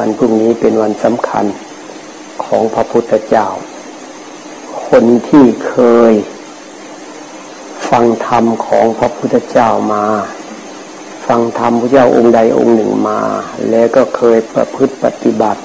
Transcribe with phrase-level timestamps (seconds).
[0.00, 1.44] วันพรุ่งนี้เป็นวันสำคัญ
[2.44, 3.46] ของพระพุทธเจ้า
[4.88, 5.76] คนที่เค
[6.10, 6.14] ย
[7.90, 10.04] ฟังธรรมของพระพุทธเจ้ามา
[11.26, 13.20] ฟังธรรมพระเจ้าองค์ใดองค์หนึ่งมา
[13.70, 15.62] แล้วก็เคยประพฤติปฏิบัติ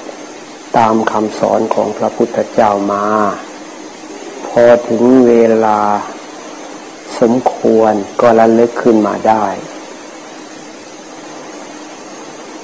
[0.76, 3.04] ตามคำสอนของพระพุทธเจ้ามา
[4.46, 5.32] พอถึงเว
[5.64, 5.80] ลา
[7.20, 9.46] สมควรก็ระลึกขึ้นมาได้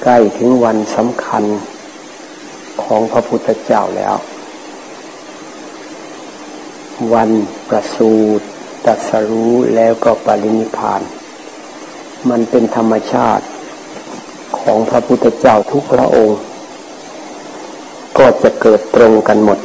[0.03, 1.43] ใกล้ถึงวันสำคัญ
[2.83, 4.15] ของพระพุทธเจ้าแล้ว
[7.13, 7.29] วัน
[7.69, 8.45] ประสูติ
[8.85, 11.01] ตัสรู้แล้วก็ปรินิพาน
[12.29, 13.45] มันเป็นธรรมชาติ
[14.59, 16.39] ของพระพุทธเจ้าทุกพระองค์
[18.17, 19.59] ก็จะเกิดตรงกันหมด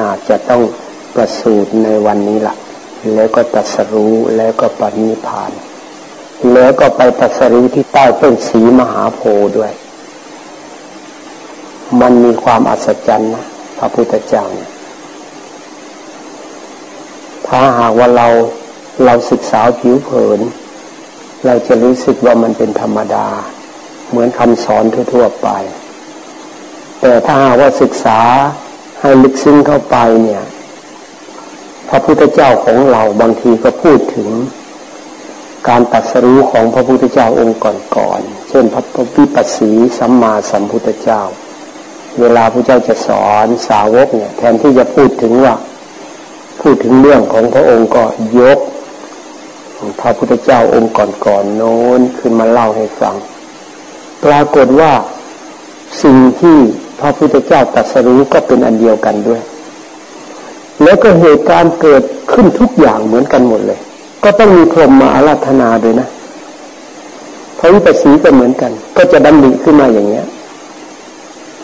[0.00, 0.62] อาจจะต้อง
[1.14, 2.56] ประสูติในวันนี้ละ่ะ
[3.14, 5.52] แล้วก็ตัสรู้แล้วก็ปรินิพาน
[6.52, 9.72] แล้วก็ไปตัสรู้ที่ใต้ต้นสีมหาโพธิ์ด้วย
[12.00, 13.44] มันมีความอัศจรรย์นะ
[13.78, 14.70] พระพุทธเจ้าเนี่ย
[17.46, 18.28] ถ้าหากว่าเรา
[19.04, 20.40] เราศึกษาผิวเผิน
[21.46, 23.26] เราจะรู้สึกว่ามันเป็นธรรมดา
[24.10, 25.48] เหมือนคำสอนทั่ว ๆ ไป
[27.00, 28.18] แต่ถ้าหากว่าศึกษา
[29.00, 30.44] ให้ลึกซึ้งเข้าไปเนี่ย
[31.88, 34.28] พระพุทธเจ้าของเราบางทีก็พูดถึง
[35.68, 37.58] การตัดสรู้ของพระพุทธเจ้าองค์
[37.96, 38.82] ก่อนๆเช่นพระ
[39.16, 41.22] วิปัสสีสัมมาสัมพุทธเจ้า
[42.20, 45.54] เวลาพระเจ้าจะสอนสาวกเนี่ยแทนที่จะพูดถึงว่า
[46.60, 48.04] พูดถึงเรื่องของพระองค์ก็
[48.40, 48.58] ยก
[50.00, 50.92] พระพุทธเจ้าองค์
[51.26, 53.14] ก่อนๆโน้นขึ้นมาเล่าให้ฟัง
[54.24, 54.92] ปรากฏว่า
[56.02, 56.56] สิ่งที่
[57.00, 59.42] พระพุทธเจ้าตรัสรู้ก็เป็นอันเดียวกันด้วย
[60.82, 63.80] แล้วก็เหตุการณ์เกิดขึ้นทุกอย่างเหมือนกันหมดเลย
[64.24, 66.08] ก็ต้องมีพรหมมาอาราธนาด้วยนะ
[67.58, 70.26] พระวิปัสสีก็เหมือนกัน ก็จะดำริขึ้นมาอย่างเนี้ย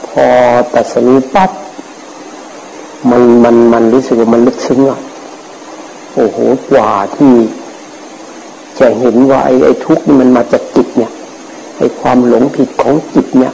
[0.06, 0.26] พอ
[0.74, 1.50] ตัดสรู้ปั๊บ
[3.10, 5.00] มันมันมันรู้สึกว่ามันลึกซึ้งอะ
[6.14, 6.38] โอ้โห
[6.70, 7.32] กว่าที่
[8.78, 11.10] จะเห็นว่าไอ้ไอ้ทุกข์นี่มันมาจากจิตเนี่ย
[11.78, 13.52] ไอ้ความหลงผิดของจิตเนี่ย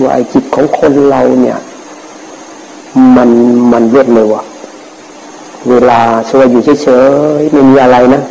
[0.00, 1.58] ว่าไอ้จิตของคนเราเนี่ย
[3.16, 3.30] มัน
[3.72, 4.42] มันเวดเลยว่ะ
[5.70, 6.88] เวลาสวยอยู่เฉ
[7.38, 8.22] ยๆไม่มีอะไรนะ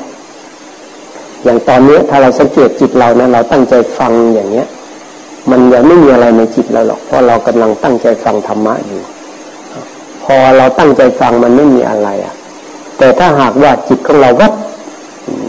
[1.43, 4.67] อย่างตอนนี้ถ้าเราสังเกตจิตเรานะเราตั้งใจฟังอย่างเนี้ย
[5.51, 9.01] มันยังไม่มีอะไรในจิตเราหรอกเพราะเรากำลังตั้งใจฟังธรรมะอยู่
[10.23, 12.33] พอเราตั้งใจฟังมันไม่มีอะไรอะ
[12.97, 14.53] แต่ถ้าหากว่าจิตของเราวัด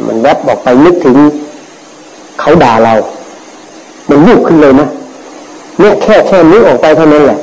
[0.07, 1.17] มันวัดออกไปนึกถึง
[2.41, 2.95] เขาด่าเรา
[4.09, 4.89] มันยุบขึ้นเลยนะ
[5.79, 7.39] เนี่ยแค่แค่นึกออกไปเท่านั้นแหละ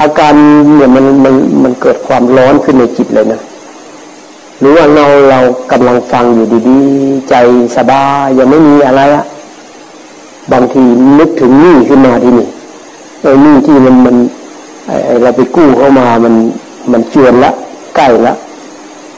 [0.00, 0.34] อาการ
[0.76, 3.40] เนี่ยมันมันมันเกิดความร้อนขึ้นในจิตเลยนะ
[4.58, 5.38] หรือว่าเราเรา
[5.72, 7.34] กำลังฟังอยู่ดีๆ ใจ
[7.76, 9.24] สบายยังไม่มีอะไรอะ
[10.52, 10.82] บางที
[11.18, 12.48] นึกถึงหนี้ขึ้นมาที่นี่
[13.22, 14.16] ไอ้หนี้ที่มันมัน
[14.86, 16.34] ไอ้เราไปกู้เข้ามามัน
[16.92, 17.52] มันเจือนละ
[17.96, 18.34] ใกล้ละ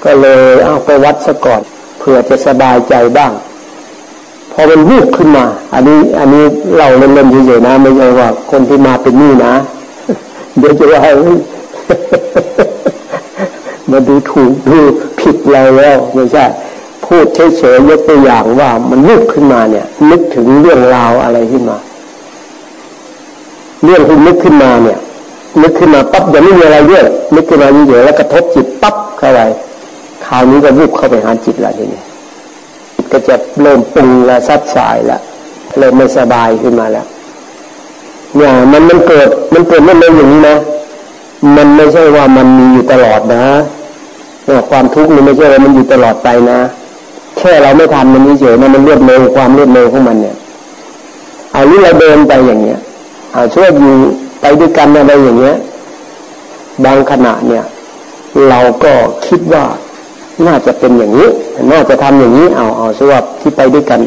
[0.04, 1.60] ก็เลยเอาไปวัดซะก่อน
[1.98, 3.32] เผื่อจะสบายใจบ้าง
[4.52, 5.44] พอมันวูบขึ้นมา
[5.74, 6.44] อันนี้อันนี้
[6.78, 9.54] เราเล่นๆเฉยๆนะ ไม่ใช่ว่าคนที่มาเป็นหนี้นะ
[10.58, 11.00] เดี๋ยวจะว่า
[13.90, 14.78] มาดูถูกดู
[15.20, 16.44] ผิดเราแล้วไม่ใช่
[17.04, 21.78] พูดเฉยๆยกตัวอย่างว่ามันนึกขึ้นมาเนี่ย นึกถึงเรื่องราวอะไรขึ้นมา
[23.84, 24.98] เรื่องที่นึกขึ้นมาเนี่ย
[25.62, 27.02] นึกขึ้นมาปั๊บยังไม่มีอะไรด้วย
[27.34, 29.40] นึกขึ้นมาเยอะแล้วกระทบจิตปั๊บเข้าไป
[30.26, 32.02] คราวนี้ก็วุบเข้าไปหาจิตล้วทีนี้
[33.12, 35.20] ก็จะเริ่มปรุงละซัดสายล้ว
[35.78, 37.06] เริ่มไม่สบายขึ้นมาแล้ว
[38.36, 40.56] เนี่ยมันมันเกิดมันเกิดไม่เลยอย่างนี้นะ
[41.56, 43.44] มันไม่ใช่ว่ามันมีอยู่ตลอดนะ
[44.46, 46.58] เนี่ยความทุกข์มันไม่ใช่ว่ามันอยู่ตลอดไปนะ
[47.38, 50.36] แค่เราไม่ทำมันเฉยๆนะมันเลือดเร็วความเลือดเร็วของมันเนี่ย
[51.52, 52.78] เอานี้เราเดินไปอย่างเงี้ย
[53.32, 53.94] เอาช่วยอยู่
[54.40, 55.56] ไปด้วยกันอะไรอย่างเงี้ย
[56.84, 57.64] บางขณะเนี่ย
[58.48, 58.92] เราก็
[59.26, 59.64] คิดว่า
[60.46, 61.28] น่าจะเป็นอย่างนี้
[61.72, 64.00] น่าจะทำอย่างนี้เอาเอาช่วยที่ไปด้วยกัน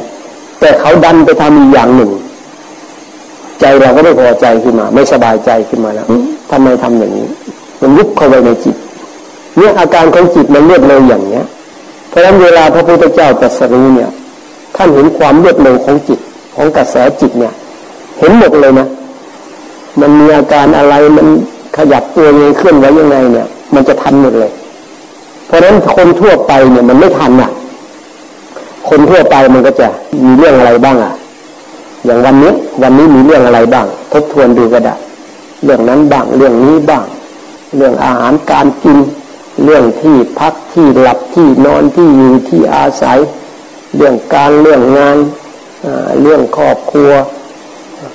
[0.60, 2.12] แต่เขาดันไปทำอีกอย่างหนึ่ง
[3.62, 6.08] ใจเราก็ไม่พอใจขึ้นมา ไม่สบายใจขึ้นมาแล้ว
[6.52, 7.28] ทำไมทำอย่างนี้
[7.82, 8.76] มันยุบเข้าไปในจิต
[9.58, 11.46] เนี่ยอาการของจิตมันเลือดเร็วอย่างเนี้ย
[12.10, 14.10] เพราะฉะนั้นเวลาพระพุทธเจ้าตรัสรู้เนี่ย
[14.76, 16.20] ท่านเห็นความรวดเร็วของจิต
[16.56, 17.54] ของกระแสจิตเนี่ย
[18.20, 18.88] เห็นหมดเลยนะ
[20.02, 21.28] มันมีอาการอะไรมัน
[21.78, 24.52] ขยับตัวยังเคลื่อนไหวยังไงเนี่ย มันจะทันหมดเลย
[25.48, 27.52] เพราะฉะนั้นคนทั่วไปเนี่ยมันไม่ทันอะ
[28.90, 29.88] คนทั่วไปมันก็จะ
[30.24, 31.14] มีเรื่องอะไรบ้างอะ
[32.06, 34.96] อย่างวันนี้วันนี้มีเรื่องอะไรบ้าง ทบทวนดูก็ได้
[35.64, 37.06] เรื่องนั้นบ้างเรื่องนี้บ้าง
[37.76, 38.98] เรื่องอาหารการกิน
[39.64, 43.18] เรื่องที่พักที่หลับที่นอนที่อยู่ที่อาศัย
[43.96, 45.18] เรื่องการเรื่องงาน
[46.22, 47.12] เรื่องครอบครัว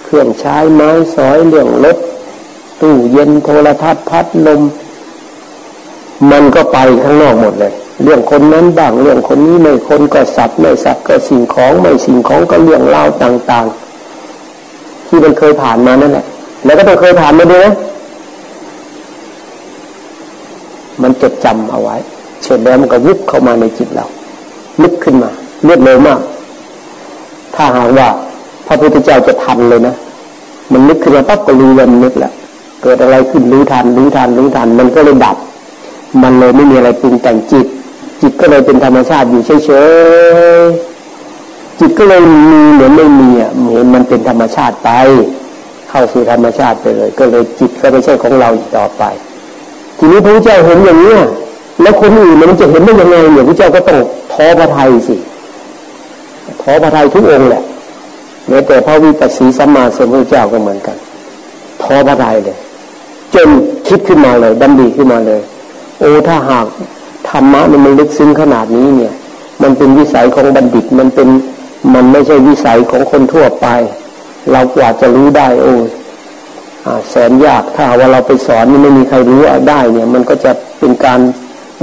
[0.04, 1.96] เครื่องใช้ไม้สอยเรื่องรถ
[2.80, 4.60] ตู้เย็นโทรทัศน์พัดลม
[6.30, 7.72] มันก็ไปข้างนอกหมดเลย
[8.02, 13.64] เรื่องคนนั้นบ้างเรื่องคนนี้ไม่คนก็สัตว์ไม่สัตว์ก็สิ่งของไม่สิ่งของก็เรื่องเล่าต่าง
[14.36, 16.26] ๆ ที่มันเคยผ่านมานั่นแหละ
[16.64, 17.68] แล้วก็ต้องเคยผ่านมาด้วย
[21.02, 21.96] มันจดจำเอาไว้
[22.42, 24.06] เสร็จแล้วมันก็วุบเข้ามาในจิตเรา
[24.82, 25.30] นึกขึ้นมา
[25.64, 26.20] เลือดเร็วมาก
[27.54, 28.08] ถ้าหากว่า
[28.66, 29.94] พระพุทธเจ้าจะทันเลยนะ
[30.72, 32.32] มันนึกขึ้นมาปั๊บก็รู้วันนึกแหละ
[32.82, 35.36] เกิดอะไรขึ้นรู้ทันรู้ทันรู้ทัน มันก็เลยดับ
[36.22, 37.66] มันเลยไม่มีอะไรปรุงแต่งจิต
[38.22, 39.70] จิตก็เลยเป็นธรรมชาติอยู่เฉ
[40.60, 44.90] ยๆจิตก็เลยมีเหมือนไม่มีอะเหมือนมันเป็นธรรมชาติไป
[45.90, 49.02] เข้าสู่ธรรมชาติไปเลย ก็เลยจิตก็ไม่ใช่ของเราอีกต่อไป
[49.98, 51.16] ทีนี้พระพุทธเจ้าเห็นอย่างนี้
[51.82, 53.98] แล้วคนอื่นมันจะเห็นได้ยังไงเนี่ยพระเจ้าก็ต้อง
[54.32, 55.14] ท้อพระทัยสิ
[56.62, 57.62] ท้อพระทัยทุกองค์แหละ
[58.48, 60.96] แม้แต่พระวิปัสสีสัมมาสัมพุทธเจ้าก็เหมือนกัน
[61.82, 62.56] ท้อพระทัยเลย
[63.34, 63.48] จน
[63.88, 65.40] คิดขึ้นมาเลยดำดีขึ้นมาเลย
[65.98, 66.66] โอ้ถ้าหาก
[67.30, 69.14] ธรรมะมันมันลึกซึ้งขนาดนี้เนี่ย
[69.62, 71.28] มันเป็นวิสัยของบัณฑิต มันเป็น
[71.94, 73.66] มันไม่ใช่วิสัยของคนทั่วไป
[74.50, 75.74] เรากว่าจะรู้ได้โอ้
[77.10, 81.20] แสนยากถ้าว่าเราไปสอนนี่ไม่มีใครรู้ได้เนี่ย มันก็จะเป็นการ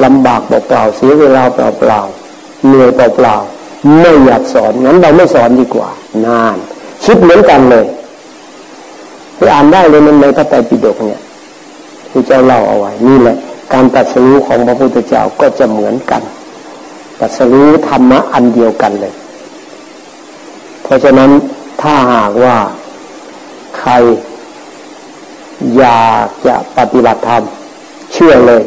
[0.03, 5.89] ลำบากเปล่าๆเสียเวลาเปล่าๆเหนื่อยเปล่าๆไม่อยากสอนงั้นเราไม่สอนดีกว่า
[6.25, 6.57] นาน
[7.05, 7.85] คิดเหมือนกันเลย
[9.37, 11.21] ไปอ่านได้เลยมันในพระไตรปิฎกเนี่ย
[12.11, 13.37] ที่เจ้าเล่าเอาไว้นี่แหละ
[13.73, 16.21] การตัดสู้ของพระพุทธเจ้าก็จะเหมือนกัน
[17.19, 19.13] ตัดสู้ธรรมะอันเดียวกันเลย
[20.83, 21.29] เพราะฉะนั้น
[21.81, 22.55] ถ้าหากว่า
[23.79, 23.91] ใคร
[25.77, 27.43] อยากจะปฏิบัติธรรม
[28.13, 28.63] เชื่อเลย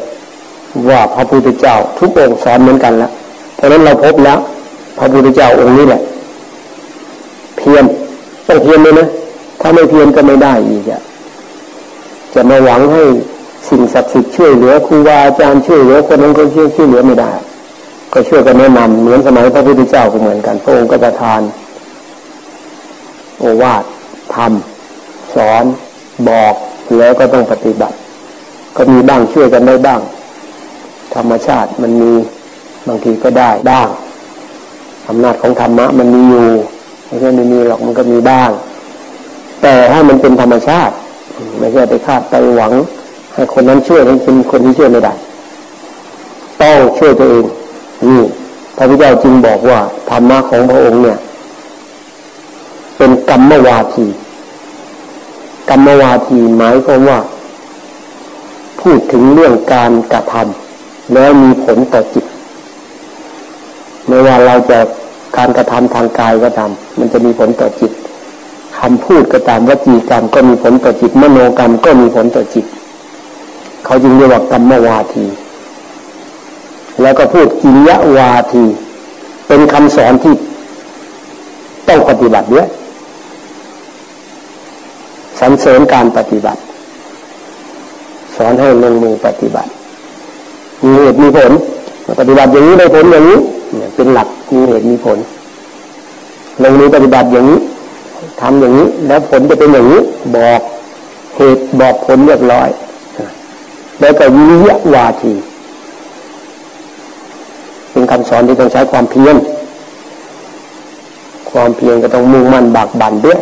[0.88, 3.12] ว่าพระพุทธเจ้า ทุกองค์สอนเหมือนกันแล้ว
[3.56, 4.38] เพราะนั้นเราพบแล้ว
[4.98, 6.02] พระพุทธเจ้าองค์นี้แหละ
[7.56, 7.84] เพียร
[8.46, 9.08] ต้องเพียรเลยนะ
[9.60, 11.02] ถ้าไม่เพียรก็ไม่ได้อีกอะ
[12.34, 13.02] จะมาหวังให้
[13.68, 17.32] สิ่งศักดิ์สิทธิ์ช่วยเหลือครูบาอาจารย์ช่วยเหลือคนนั้นคนช่วยช่วยเหลือไม่ได้
[18.12, 21.40] ก็ช่วยกันแนะนำเหมือนสมัยพระพุทธเจ้าก็เหมือนกันพระองค์ก็ประทาน
[23.38, 23.84] โอวาท
[24.34, 25.64] ทำสอน
[26.28, 26.54] บอก
[26.98, 27.96] แล้วก็ต้องปฏิบัติ
[28.76, 30.00] ก็มีบ้างช่วยกันได้บ้าง
[31.14, 32.12] ธรรมชาติมันมี
[32.88, 33.88] บางทีก็ได้บ้าง
[35.08, 36.48] อำนาจของธรรมะมันมีอยู่
[37.06, 38.50] ไม่ใช่ไม่มีหรอกมันก็มีบ้าง
[39.62, 40.94] แต่ถ้ามันเป็นธรรมชาติ
[41.58, 42.72] ไม่ใช่ไปคาดไปหวัง
[43.34, 45.14] ให้คนนั้นช่วยให้คนคนที่ช่วยไม่ได้
[46.62, 47.44] ต้องช่วยตัวเอง
[48.06, 48.20] นี่
[48.76, 49.78] พระพุทธเจ้าจึงบอกว่า
[50.10, 51.18] ธรรมะของพระองค์เนี่ย
[52.96, 54.06] เป็นกรรมวาที
[55.70, 57.18] กรรมวาทีหมายความว่า
[58.80, 62.24] พูดถึงเรื่องการกระทำแล้วมีผลต่อจิต
[64.06, 64.78] ไม่ว่าเราจะ
[65.36, 67.92] การกระทำทางกายก็ตามมันจะมีผลต่อจิต
[68.78, 72.64] คำพูดก็ตามวจีกรรมก็มีผลต่อจิต มโนกรรมก็มีผลต่อจิต
[73.90, 75.24] เขาจึงเรียกว่ากรรมวาที
[77.02, 78.64] แล้วก็พูดกิยวาที
[79.48, 80.34] เป็นคำสอนที่
[81.88, 82.66] ต้องปฏิบัติด้วย
[85.40, 86.60] สรรเสริญการปฏิบัติ
[88.36, 89.70] สอนให้ลงมือปฏิบัติ
[90.82, 91.52] มีเหตุมีผล
[92.18, 93.38] ปฏิบัติอย่างนี้ได้ผลอย่างนี้
[93.76, 95.18] เนี่ยเป็นหลักมีเหตุมีผล
[96.62, 97.58] ลงมือปฏิบัติอย่างนี้
[98.40, 100.00] ทำอย่างนี้ แล้วผลจะเป็นอย่างนี้
[100.36, 100.60] บอก
[101.36, 102.70] เหตุบอกผลเรียบร้อย
[104.00, 105.32] แล้วก็วิริยะวาที
[107.90, 109.36] เป็นคำสอนที่ต้องใช้ความเพียร
[111.50, 113.38] ความเพียรก็ต้องมุ่งมั่นบากบั่นด้วย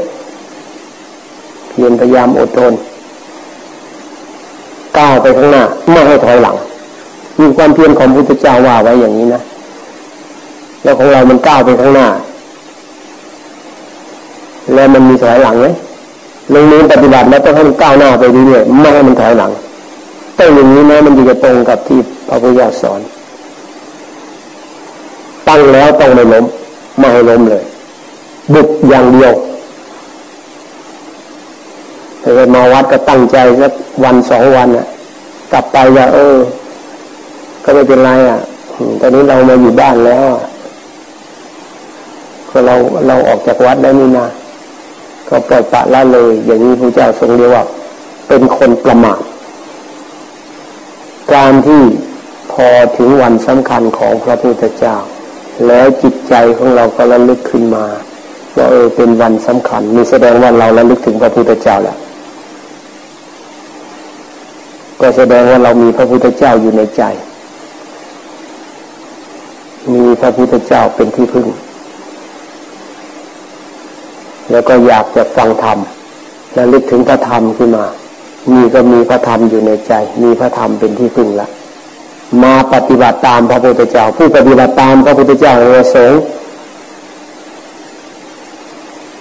[1.69, 2.73] เพียรพยายามอดทน
[4.99, 5.62] ก้าวไปข้างหน้า
[5.93, 6.57] ไม่ให้ถอยหลัง
[7.41, 9.43] มีความเพียรของพุทธเจ้าว่าไว้อย่างนี้นะ
[10.83, 12.09] แล้วของเรามันก้าวไปข้างหน้า
[14.75, 15.67] แล้วมันมีถอยหลังไหม
[16.55, 19.50] ลงมือปฏิบัติแล้วต้องให้มันก้าวหน้าไปเรื่อยๆไม่ให้มันถอยหลัง
[20.38, 23.00] ต้องอย่างนี้นะมันจะตรงกับที่พระพุทธเจ้าสอน
[25.49, 26.45] ตั้งแล้วต้องไม่ล้ม
[26.99, 27.64] ไม่ให้ล้มเลย
[28.54, 29.33] บุกอย่างเดียว
[32.23, 33.73] ถ้ามาวัดก็ตั้งใจสัก
[34.04, 34.87] วันสองวันอะ
[35.52, 36.37] กลับไปว่าเออ
[37.64, 38.38] ก็ไม่เป็นไรอะ
[39.00, 40.25] ตอนนี้เรามาอยู่บ้านแล้ว
[42.50, 42.75] ก็เรา
[43.07, 44.26] เราออกจากวัดได้นี่นะ
[45.28, 47.64] ก็ปล่อยปะละเลย อย่างนี้พระเจ้าทรงเรียกว่า
[48.28, 49.21] เป็นคนประมาท
[51.35, 51.82] การที่
[52.52, 54.97] พอถึงวันสำคัญของพระพุทธเจ้า
[55.66, 57.87] แล้วจิตใจของเราก็ระลึกขึ้นมา
[58.56, 61.99] ว่าเออเป็นวันสำคัญมีแสดงว่าเราระลึกถึงพระพุทธเจ้าแล้ว
[65.00, 67.02] ก็แสดงว่าเรามีพระพุทธเจ้าอยู่ในใจ
[69.94, 71.47] มีพระพุทธเจ้าเป็นที่พึ่ง
[74.50, 75.78] แล้วก็อยากจะฟังธรรม
[76.54, 77.87] แล้วลึกถึงพระธรรมขึ้นมา
[78.52, 81.49] มีก็มีพระธรรมอยู่ในใจ มีพระธรรมเป็นที่พึ่งละ
[82.43, 86.12] มาปฏิบัติตามพระพุทธเจ้า ผู้ปฏิบัติตามพระพุทธเจ้าเระสง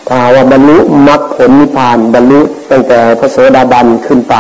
[0.07, 2.41] ถ้าว่าบรรลุมรรคผลนิพพานบรรลุ
[2.71, 4.35] ตั้งแต่พระโสดาบันขึ้นไป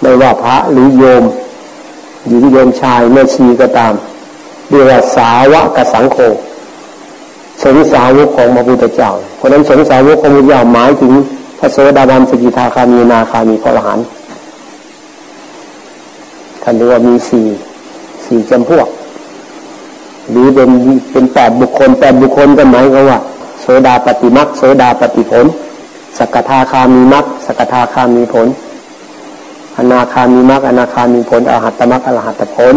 [0.00, 1.24] ไม่ว่าพระหรือโยม
[2.26, 3.94] หญิงโยมชายแม่ชีก็ตาม
[4.68, 6.18] เรียกว่าสาวกสังโฆ
[7.64, 11.12] สงสาวกของพระพุทธเจ้า เพราะนั้นสงสาวกของพระพุทธเจ้าหมายถึง
[11.58, 14.06] พระโสดาบันสกิทาคามีนาคามีพระอรหันต์
[16.62, 17.46] ท่านเรียกว่ามีสี่
[18.24, 18.88] สี่จำพวก
[20.30, 20.70] หรือเป็น
[21.12, 23.18] เป็นแปดบุคคลแปดบุคคลก็หมายความว่า
[23.60, 25.46] โสดาปฏิมักโสดาปฏิผล
[26.18, 28.46] สกทาคามีมักสกทาคามีผล
[29.76, 32.74] อนาคามีมักอนาคามีผลอรหัตตมักอรหัตตผล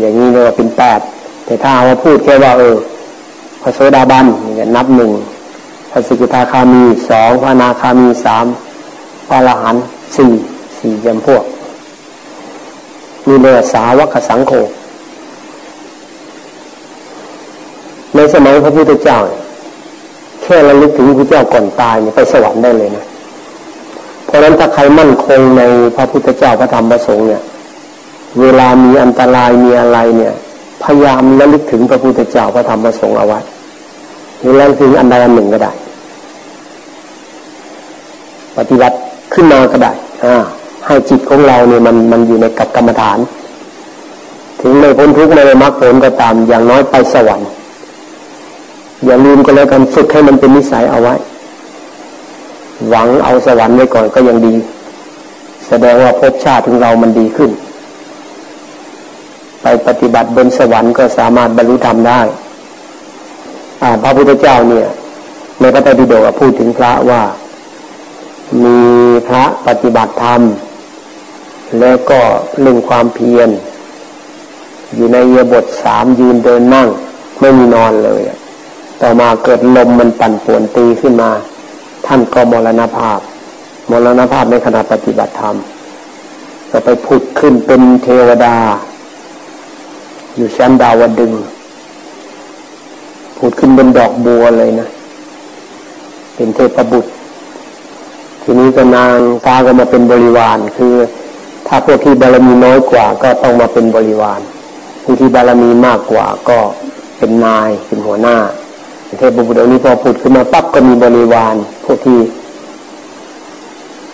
[0.00, 1.00] อย่างนี้เรียกว่าเป็นแปด
[1.44, 2.76] แต่ถ้าเราพูดแค่ว่าเออ
[3.62, 4.26] พระโสดาบัน
[4.76, 5.10] นับหนึ่ง
[5.94, 8.46] พระสิกขาคามีสองพระนาคามีสาม
[9.28, 9.84] พระอรหันต์
[10.16, 10.30] สี่
[10.78, 11.44] สี่จำพวก
[13.26, 14.52] มีเนื้อสาวกสังโฆ
[18.14, 19.18] ในสมัยพระพุทธเจ้า
[20.42, 23.04] แค่ระลึกถึงพระเจ้าก่อนตายเนี่ยไปสวรรค์ได้เลยนะ
[24.24, 25.62] เพราะฉะนั้นถ้าใครมั่นคงใน
[25.96, 27.42] พระพุทธเจ้าพระธรรมพระสงฆ์เนี่ย
[28.40, 30.34] เวลามีอันตรายมีอะไรเนี่ย
[30.84, 33.40] พยายามระลึกถึงพระพุทธเจ้าพระธรรมพระสงฆ์เอาไว้
[34.40, 35.72] หรือระลึกถึงอันใดอันหนึ่งก็ได้
[38.58, 38.96] ปฏิบัติ
[39.34, 39.92] ขึ้นมาก็ได้
[40.24, 40.34] อ่า
[40.86, 43.18] ให้จิตของเราเนี่ยมันมันอยู่ในกับกรรมฐาน
[44.60, 47.48] ถึงไม่พ้นทุกข์ไม่ได้มรรคผลก็ตาม อย่างน้อยไปสวรรค์
[49.06, 51.14] อย่าลืมก็แล้วกันฝึกให้มันเป็นนิสัยเอาไว้
[52.88, 54.54] หวังเอาสวรรค์ไว้ก่อนก็ยังดี
[55.68, 57.50] แสดงว่าภพชาติของเรามันดีขึ้น
[59.62, 62.20] ไปปฏิบัติบนสวรรค์ก็สามารถบรรลุธรรมได้
[64.02, 64.86] พระพุทธเจ้าเนี่ย
[65.60, 67.22] ในพระไตรปิฎกพูดถึงพระว่า
[68.60, 68.78] มี
[69.28, 70.40] พระปฏิบัติธรรม
[71.80, 72.20] แล้วก็
[72.60, 73.48] เรื่องความเพียร
[74.94, 76.88] อยู่ในเยบทสามยืนเดินนั่ง
[77.40, 78.22] ไม่มีนอนเลย
[79.00, 81.30] ต่อมาเกิดลมมันปั่นป่วนตีขึ้นมา
[82.06, 83.18] ท่านก็มรณภาพ
[83.90, 85.56] มรณภาพในขณะปฏิบัติธรรม
[86.70, 88.56] ก็ไปผุดขึ้นเป็นเทวดา
[90.36, 91.32] อยู่ชั้นดาวดึง
[93.38, 94.88] ผุดขึ้นเป็นดอกบัวเลยนะ
[96.34, 97.10] เป็นเทพบุตร
[98.42, 100.94] ทีนี้ก็นางฟ้าก็มาเป็นบริวาร คือ
[101.66, 104.40] ถ้าพวกที่บารมีน้อยกว่า ก็ต้องมาเป็นบริวาร
[105.04, 106.58] ผู้ที่บารมีมากกว่าก็
[107.18, 108.36] เป็นนายเป็นหัวหน้า
[109.18, 112.18] เทพบุตรนี้พอพูดขึ้นมาปั๊บก็มีบริวาร พวกที่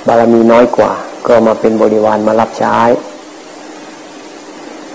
[0.07, 0.93] บารมีน้อยกว่า
[1.27, 2.77] ก็มาเป็นบริวารมารับใช้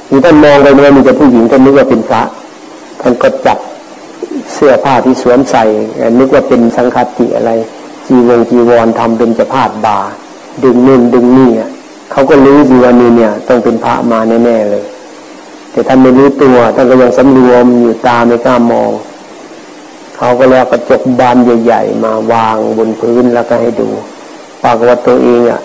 [0.07, 2.23] ที่ท่านมองไปเมื่อมีแต่ผู้หญิงท่านนึกว่าเป็นพระ
[3.01, 3.57] ท่านก็จับ
[4.53, 5.63] เสื้อผ้าที่สวมใส่
[6.19, 7.51] นึกว่าเป็นสังฆติอะไร
[8.07, 9.99] จีวงจีวรทำเป็นจะพาดบา
[10.63, 11.69] ดึงนู่นดึงนี่อะ
[12.11, 14.85] เขาก็รู้ดีว่านี่เนี่ย ต้องเป็นพระมาแน่ๆเลย
[15.71, 18.91] แต่ท่านไม่รู้ตัวท่านก็ยังสำรวมอยู่ตาไม่กล้ามอง
[20.17, 23.89] เขาก็แล้วกระจกบานใหญ่ ๆ มาวางบนพื้นแล้วก็ให้ดู
[24.63, 25.61] ปากว่าตัวเองอะ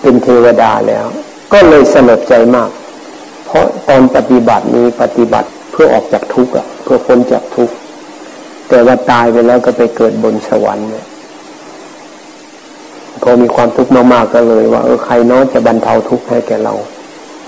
[0.00, 1.06] เป็นเทวดาแล้ว
[1.52, 2.70] ก็เลยสลดใจมาก
[3.46, 7.74] เพราะตอนปฏิบัตินี้ปฏิบัติเพื่อออกจากทุกข์อะ เพื่อพ้นจากทุกข์
[8.68, 11.06] แต่ว่าตายไปแล้วก็ไปเกิดบนสวรรค์เนี่ย
[13.22, 16.74] พอมีความทุกข์มากๆก็เลย ว่า เออใครน้อจะบรรเทาทุกข์ให้แก่เรา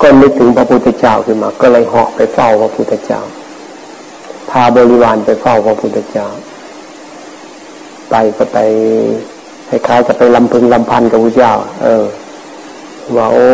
[0.00, 3.20] ก็นึกถึงพระพุทธเจ้าขึ้นมา ก็เลยเหาะไปเฝ้าพระพุทธเจ้า
[4.50, 6.26] พาบริวารไปเฝ้าพระพุทธเจ้า
[8.10, 8.58] ไปก็ไป
[9.68, 11.52] คล้ายๆจะไปลำพึงลำพันกับพระเจ้า
[11.82, 12.04] เออ
[13.16, 13.48] ว่าโอ้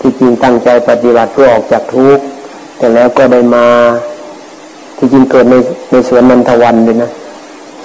[0.00, 2.24] ที่จริงตั้งใจปฏิบัติเพื่อออกจากทุกข์
[2.78, 3.66] แต่แล้วก็ได้มา
[4.98, 5.54] ที่จริงเกิดใน
[5.90, 7.10] ในสวนนันทวันเลยนะ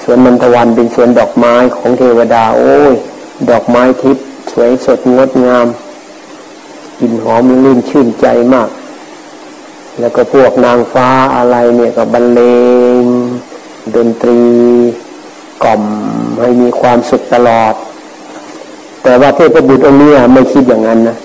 [0.04, 2.94] สวนนันทวันเป็นสวนดอกไม้ของเทวดา โอ้ย
[3.50, 5.68] ดอกไม้ทิพย์สวยสดงดงาม
[7.00, 8.70] กลิ่นหอมลื่นชื่นใจมาก
[10.00, 12.42] แล้วก็พวกนางฟ้าอะไรเนี่ยก็บรรเล
[13.02, 13.04] ง
[13.96, 14.42] ดนตรี
[15.64, 15.82] กล่อม
[16.40, 17.74] ให้มีความสุขตลอด
[19.04, 21.18] แต่ว่าเทพบุตรองค์นี้ไม่คิดอย่างนั้นนะ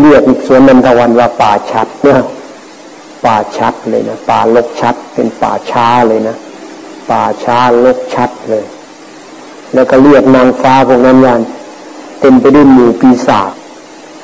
[0.00, 2.18] เรียกสวนนันทวันว่าป่าชัดเนี่ย
[3.24, 6.36] ป่าชัดเลยนะป่าลกชัด เป็นป่าช้าเลยนะ
[7.10, 8.64] ป่าช้าลกชัดเลย
[9.76, 11.40] แล้วก็เรียกนางฟ้าพวกนั้นวัน
[12.20, 13.50] เต็มไปด้วยหมู่ปีศาจ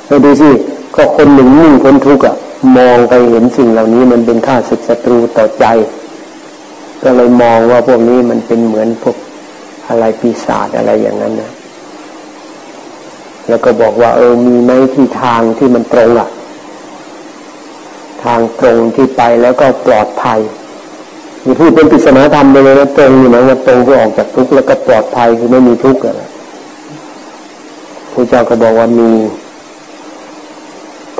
[0.06, 0.50] เราดูสิ
[0.94, 2.36] ก็คนหนึ่งมุ่งคนทุกข์อะ
[2.76, 5.64] มองไปเห็นสิ่งเหล่านี้มันเป็นข้าศึกศัตรูต่อใจ
[7.02, 9.16] ก็เลยมองว่าพวกนี้มันเป็นเหมือนพวก
[9.88, 11.52] อะไรปีศาจอะไรอย่างนั้นนะ
[13.48, 16.28] แล้วก็บอกว่า เออมีไหมที่ทางที่มันตรงอะ
[18.24, 20.40] ทางตรงที่ไปแล้วก็ปลอดภัย
[21.44, 26.14] มีพูดเป็นปริศนาธรรมไปเลยนะตรงอยู่นะว่าตรงเพื่อออกจากทุกข์แล้วก็ปลอดภัยคือไม่มีทุกข์อะ
[28.12, 29.10] พระเจ้าก็บอกว่ามี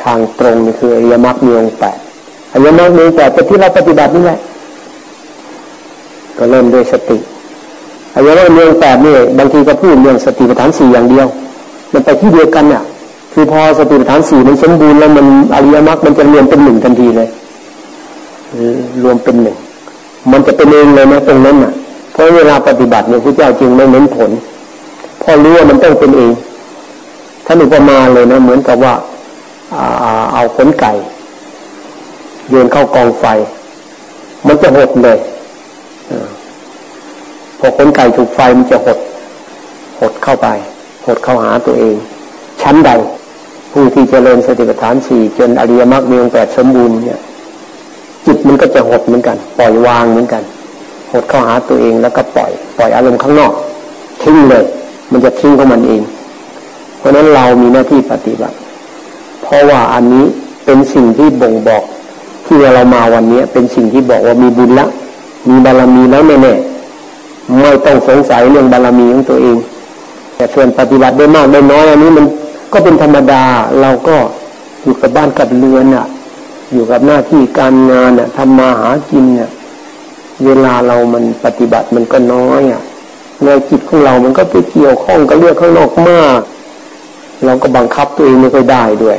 [0.03, 1.99] ทางตรงนี่คืออริยมรรคมีองค์แปด
[2.53, 4.39] อริยมรรคมีองค์แปดเป็นที่เราปฏิบัตินี่แหละ
[6.39, 7.19] ก็เริ่มด้วยสติ
[8.15, 11.27] อริยมรรคมีองค์แปดนี่บางทีก็พูดเรื่องสติปัฏฐานสี่อย่างเดียว
[11.93, 12.83] มันไปที่เดียวกันเนี่ย
[13.33, 17.29] คือพอสติปัฏฐานสี่มันสมบูรณ์แล้วมันอริยมรรคมันจะรวมเป็นหนึ่งทันทีเลย
[19.03, 19.57] รวมเป็นหนึ่ง
[20.31, 21.73] มันจะเป็นเองเลยนะตรงนั้นอะ
[22.13, 24.31] เพราะเวลาปฏิบัติเนี่ยพระเจ้าจึงไม่เน้นผล
[25.23, 26.33] พอรู้ว่ามันต้องเป็นเอง
[27.47, 28.95] ท่านอุปมาเลยนะเหมือนกับว่า
[30.35, 30.93] เอาขนไก่
[32.49, 33.25] โยนเข้ากองไฟ
[34.47, 35.19] มันจะหดเลย
[37.59, 38.99] พอขนไก่ถูกไฟมันจะหด
[40.01, 40.47] หดเข้าไป
[41.07, 41.97] หดเข้าหาตัวเอง
[42.63, 42.91] ชั้นใด
[43.73, 47.21] ผู้ที่จเจริญสติปัฏฐานสี่จนอริยมรรคมีองค์แปดสมบูรณ์เนี่ย
[48.27, 50.43] จิตมันก็จะหดเหมือนกัน ปล่อยวางเหมือนกัน
[51.11, 53.53] หดเข้าหาตัวเองแล้วก็ปล่อย ปล่อยอารมณ์ข้างนอก
[54.23, 54.65] ทิ้งเลย
[55.11, 56.03] มันจะทิ้งของมันเอง
[56.99, 58.57] เพราะนั้นเรามีหน้าที่ปฏิบัติ
[59.43, 60.25] เพราะว่าอันนี้
[60.65, 61.85] เป็นสิ่งที่บ่งบอก
[62.47, 64.87] ที่เรามาวันนี้เป็นสิ่งที่บอกว่ามีบุญละ
[65.49, 69.57] มีบารมีแล้วแน่ๆไม่ต้องสงสัยเรื่องบารมีของตัวเอง
[70.37, 72.25] แต่ส่วนปฏิบัติได้มากได้น้อยอันนี้มัน
[72.73, 73.43] ก็เป็นธรรมดา
[73.81, 74.17] เราก็
[74.83, 76.07] อยู่กับบ้านกับเรือนอะ
[76.73, 79.51] อยู่กับหน้าที่การงานเนี่ยทำมาหากินเนี่ย
[80.45, 82.83] เวลาเรามันปฏิบัติมันก็น้อยอะ
[83.45, 86.41] ในจิตของเรามันก็ไปเกี่ยวข้องกับเรื่องข้างนอกมาก
[87.45, 89.19] เราก็บังคับตัวเองไม่ค่อยได้ด้วย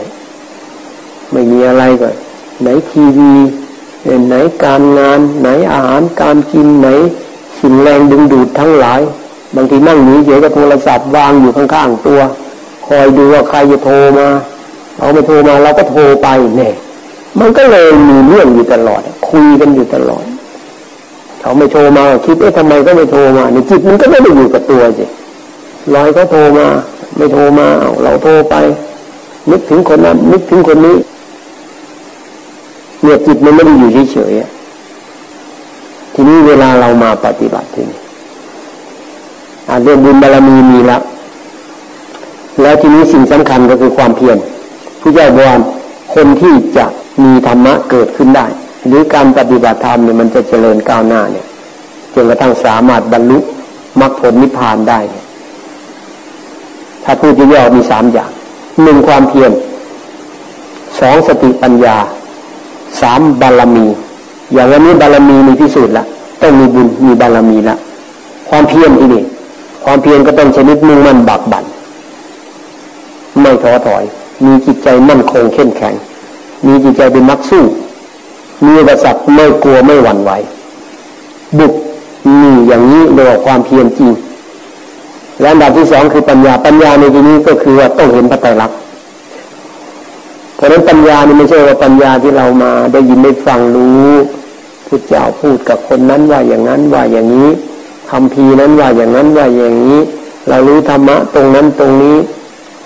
[1.32, 2.10] ไม่มีอะไรก็
[2.62, 3.34] ไหนทีวี
[4.28, 6.88] ไหนการงาน ไหนอาหารการกินไหน
[7.60, 9.02] สิ่งแรงดึงดูดทั้งหลาย
[9.56, 12.22] บางทีนั่งหนีเฉยก็โทรศัพท์วางอยู่ข้างๆตัว
[12.88, 14.28] คอยดูว่าใครจะโทรมา
[15.00, 16.74] เอาไปโทรมาเราก็โทรไปเนี่ย
[17.40, 20.26] มันก็เลยมีเรื่องอยู่ตลอด คุยกันอยู่ตลอด
[21.42, 25.06] เขาไม่โทรมาคิดเอ๊ะทำไมก็ไม่โทรมาในจิตมันก็ไม่ได้อยู่กับตัวสิ
[25.94, 26.66] ลอยเขาโทรมา
[27.18, 27.68] ไม่โทรมา
[28.04, 28.56] เราโทรไป
[29.52, 30.98] นึกถึงคนนั้นนึกถึงคนนี้
[33.04, 38.00] เนี่ยจิตมันไม่ได้อยู่เฉยๆทีนี้เวลาเรามาปฏิบัติทีนี้
[39.84, 41.02] เรื่องบุญบารมีมีแล้ว
[42.62, 44.38] แล้วทีนี้สิ่งสำคัญก็คือความเพียร
[45.02, 45.60] ผู้ใหญ่บวร
[46.16, 46.86] คนที่จะ
[47.22, 48.46] มีธรรมะเกิดขึ้นได้
[48.88, 51.46] หรือการปฏิบัติธรรมเนี่ยมันจะเจริญก้าวหน้าเนี่ย
[52.14, 53.38] จนกระทั่งสามารถบรรลุ
[54.00, 55.00] มรรคผลนิพพานได้
[57.04, 58.32] ถ้าพูดย่อมีสามอย่าง
[58.84, 59.52] หนึ่งความเพียร
[61.00, 61.98] สองสติปัญญา
[63.02, 63.86] สามบารมี
[64.54, 66.06] อย่างวันนี้บารมีมีพิสูจน์ละ
[66.42, 67.76] ต้องมีบุญมีบารมีละ
[68.50, 69.24] ความเพียรที่นี่
[69.86, 71.66] ความเพียรก็ต้องชนิดมุ่งมั่นบักบั่น
[73.42, 74.04] ไม่ท้อถอย
[74.46, 75.96] มีจิตใจมั่นคงเข้มแข็ง
[76.66, 77.64] มีจิตใจเป็นนักสู้
[78.66, 80.32] มีอุปสรรคไม่กลัวไม่หวั่นไหว
[81.60, 81.74] บุก
[82.42, 84.12] มีอย่างนี้เรียกว่าความเพียรจริง
[85.40, 88.78] และอันดับที่สองคือปัญญาปัญญาในที่นี้ก็คือว่าต้องเห็นพระไตรลักษณ์
[90.56, 94.12] เพราะฉะนั้นปัญญานี่ไม่ใช่ว่าปัญญาที่เรามาได้ยินได้ฟังรู้
[94.88, 97.50] พุทธเจ้าพูดกับคนนั้นว่าอย่างนั้นว่าอย่างนี้
[98.12, 100.00] คำพีนั้นว่าอย่างนั้นว่าอย่างนี้
[100.50, 102.18] เรารู้ธรรมะตรงนั้นตรงนี้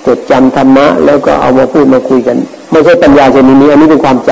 [0.07, 2.37] จดจำธรรมะ แล้วก็เอามาพูดมาคุยกัน
[2.71, 4.31] ไม่ใช่ปัญญาชนิดนี้อันนี้เป็นความจ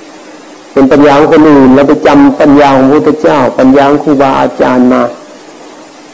[0.00, 5.02] ำเป็นปัญญาของคนอื่นเราไปจำปัญญาของพระพุทธเจ้า ปัญญาของครูบาอาจารย์มา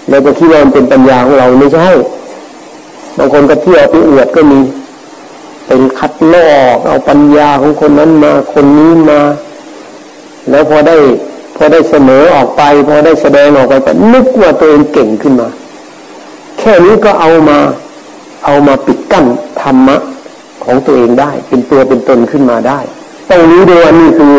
[0.08, 1.88] แล้วก็คิดว่ามันเป็นปัญญาของเราไม่ใช่
[3.18, 4.60] บางคนก็เที่ยวไปอวดก็มี
[5.66, 9.20] เป็นคัดลอกเอาปัญญาของคนนั้นมาคนนี้มา
[10.50, 10.96] แล้วพอได้
[11.56, 15.48] พอได้เสนอออกไป พอได้แสดงออกไปก็นึกว่าตัวเองเก่งขึ้นมา
[16.58, 17.58] แค่นี้ก็เอามา
[18.44, 19.26] เอามาปิดกั้น
[19.62, 19.96] ธรรมะ
[20.64, 22.80] ของตัวเองได้ เป็นตัวเป็นตนขึ้นมาได้
[23.28, 24.34] ต้องรู้ด้วยว่านี่คือ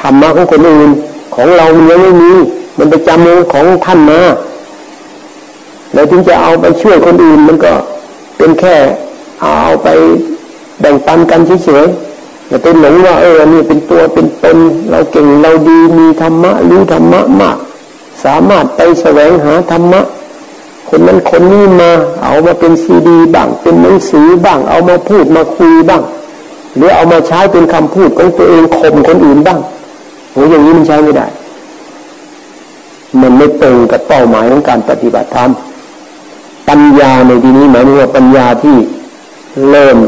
[0.00, 0.90] ธรรมะของคนอื่น
[1.34, 2.32] ของเรามันยังไม่มี
[2.78, 4.20] มันไปจำของท่านมา
[5.94, 7.72] แล้วถึงจะเอาไปช่วยคนอื่นมันก็
[8.38, 8.76] เป็นแค่
[9.42, 9.88] เอาไป
[10.80, 14.56] แบ่งปันกันเฉยๆแต่เป็นหลงว่าเออนี่เป็นตัวเป็นตน
[14.90, 17.56] เราเก่งเราดีมีธรรมะรู้ธรรมะมาก
[18.24, 20.00] สามารถไปแสวงหาธรรมะ
[20.94, 21.90] คนนั้นคนนี้มา
[22.22, 26.02] เอามาเป็นซีดีบ้าง เป็นหนังสือบ้าง เอามาพูดมาคุยบ้าง
[26.76, 29.58] หรือเอามาใช้เป็นคำพูดของตัวเองข่มคนอื่นบ้าง
[30.32, 31.26] โหอย่างนี้มันใช้ไม่ได้
[33.20, 35.50] มันไม่ตรงกับเป้าหมายของการปฏิบัติธรรม
[36.68, 38.76] ปัญญาในที่นี้หมายถึงว่าปัญญาที่
[39.70, 39.98] เริ่ม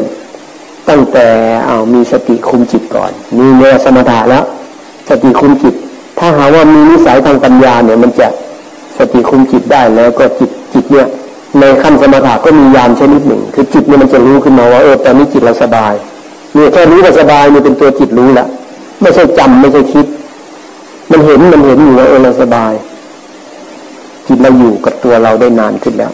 [0.88, 1.26] ตั้งแต่
[1.66, 4.44] เอามีสติคุมจิตก่อน มีเนื้อสมถะแล้ว
[5.08, 5.74] สติคุมจิต
[6.18, 8.28] ถ้าหาว่ามีนิสัยทางปัญญาเนี่ย มันจะ
[8.98, 11.06] สติคุมจิตได้แล้วก็จิต จิตเนี่ย
[11.60, 15.94] ในขั้นสมถะก็มียานชนิดหนึ่ง คือจิตเนี่ยมันจะรู้ขึ้นมาว่าเออตอนนี้จิตเราสบาย
[16.54, 18.46] เนี่ยแค่รู้ว่าสบายเนี่ยเป็นตัวจิตรู้ละ
[19.00, 20.06] ไม่ใช่จำไม่ใช่คิด
[21.10, 22.72] มันเห็นมันเห็นอยู่ว่าเออเราสบาย
[24.26, 26.12] จิตเราอยู่กับตัวเราได้นานขึ้นแล้ว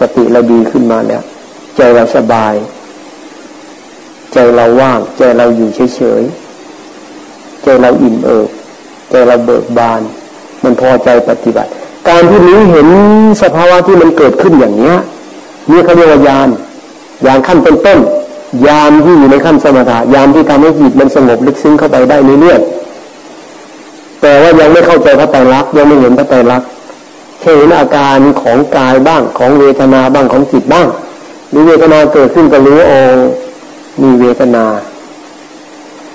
[0.00, 1.22] สติเราดีขึ้นมาแล้ว
[1.76, 2.54] ใจเราสบาย
[4.32, 8.48] ใจเราว่างใจเราอยู่เฉยๆใจเราอิ่มเอิบ
[9.10, 10.00] ใจเราเบิกบาน
[10.62, 11.72] มันพอใจปฏิบัติ
[12.08, 12.88] การที่นี้เห็น
[13.42, 14.96] สภาวะที่มันเกิดขึ้นอย่างเนี้ย
[15.70, 16.48] นี่เขาเรียกว่ายาน
[17.26, 17.98] ยานขั้นต้นต้น
[18.66, 26.68] ยานที่อยู่ในขั้นสมถะยานที่ทำให้จิตมันสงบลึกซึ้งเข้าไปได้เรื่อยๆแต่ว่ายังไม่เข้าใจพระไตรลักษณ์ยังไม่เห็นพระไตรลักษณ์
[27.42, 30.86] เห็นอาการของกายบ้างของเวทนาบ้างของจิตบ้าง
[31.50, 33.00] หรือเวทนาเกิดขึ้นก็รู้โอ้
[34.02, 34.64] มีเวทนา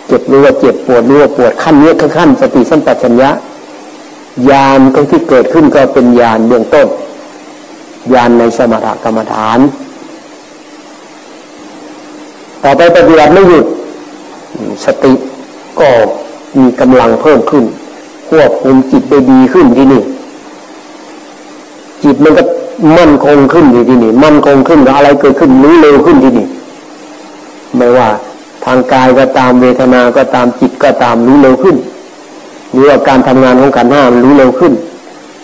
[0.07, 3.29] เจ็บรู้ว่าเจ็บปวดรู้ว่าปวดขั้นนี้คือขั้นสติสัมปชัญญะ
[4.49, 4.79] ยาน
[5.11, 6.87] ที่เกิดขึ้นก็เป็นยานเบื้องต้น
[8.13, 9.59] ยานในสมถกรรมฐาน
[12.63, 13.65] ต่อไปปฏิบัติไม่หยุด
[14.85, 15.13] สติ
[15.79, 15.89] ก็
[16.57, 17.63] มีกำลังเพิ่มขึ้น
[18.29, 20.03] ควบคุมจิตได้ดีขึ้นที่นี่
[22.03, 22.43] จิตมันก็
[22.97, 26.47] มั่นคงขึ้นที่นี่มั่นคงขึ้นอะไรเกิดขึ้นรู้เร็วขึ้นที่นี่
[27.77, 28.09] ไม่ว่า
[28.65, 31.75] ทางกายก็ตามเวทนาก็ตามจิตก็ตามรู้เร็วขึ้น
[32.71, 34.73] หรือว่าการทำงานของขันห้ามันรู้เร็วขึ้น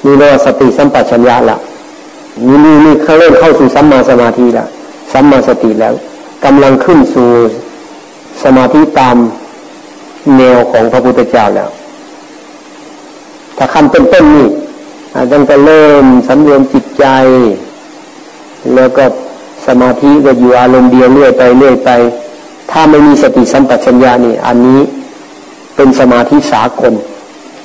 [0.04, 1.58] นี่เรียกว่าสติสัมปชัญญะละ
[2.48, 4.68] นี่นี่นี่เขาเริ่มเข้าสู่สัมมาสมาธิแล้ว
[5.14, 5.94] สัมมาสติแล้ว
[6.46, 7.30] กำลังขึ้นสู่
[8.44, 9.18] สมาธิตาม
[10.38, 11.70] แนวของพระพุทธเจ้าแล้ว
[13.58, 14.48] ถ้าขั้นต้นๆนี่
[15.16, 17.06] อาจารย์ก็เริ่มสำรวมจิตใจ
[18.76, 19.06] แล้วก็
[19.68, 21.90] สมาธิก็อยู่อารมณ์เดียวเรื่อยไปเรื่อยไป
[22.72, 24.82] ถ้าไม่มีสติสัมปชัญญะนี่ อันนี้
[25.76, 26.94] เป็นสมาธิสากล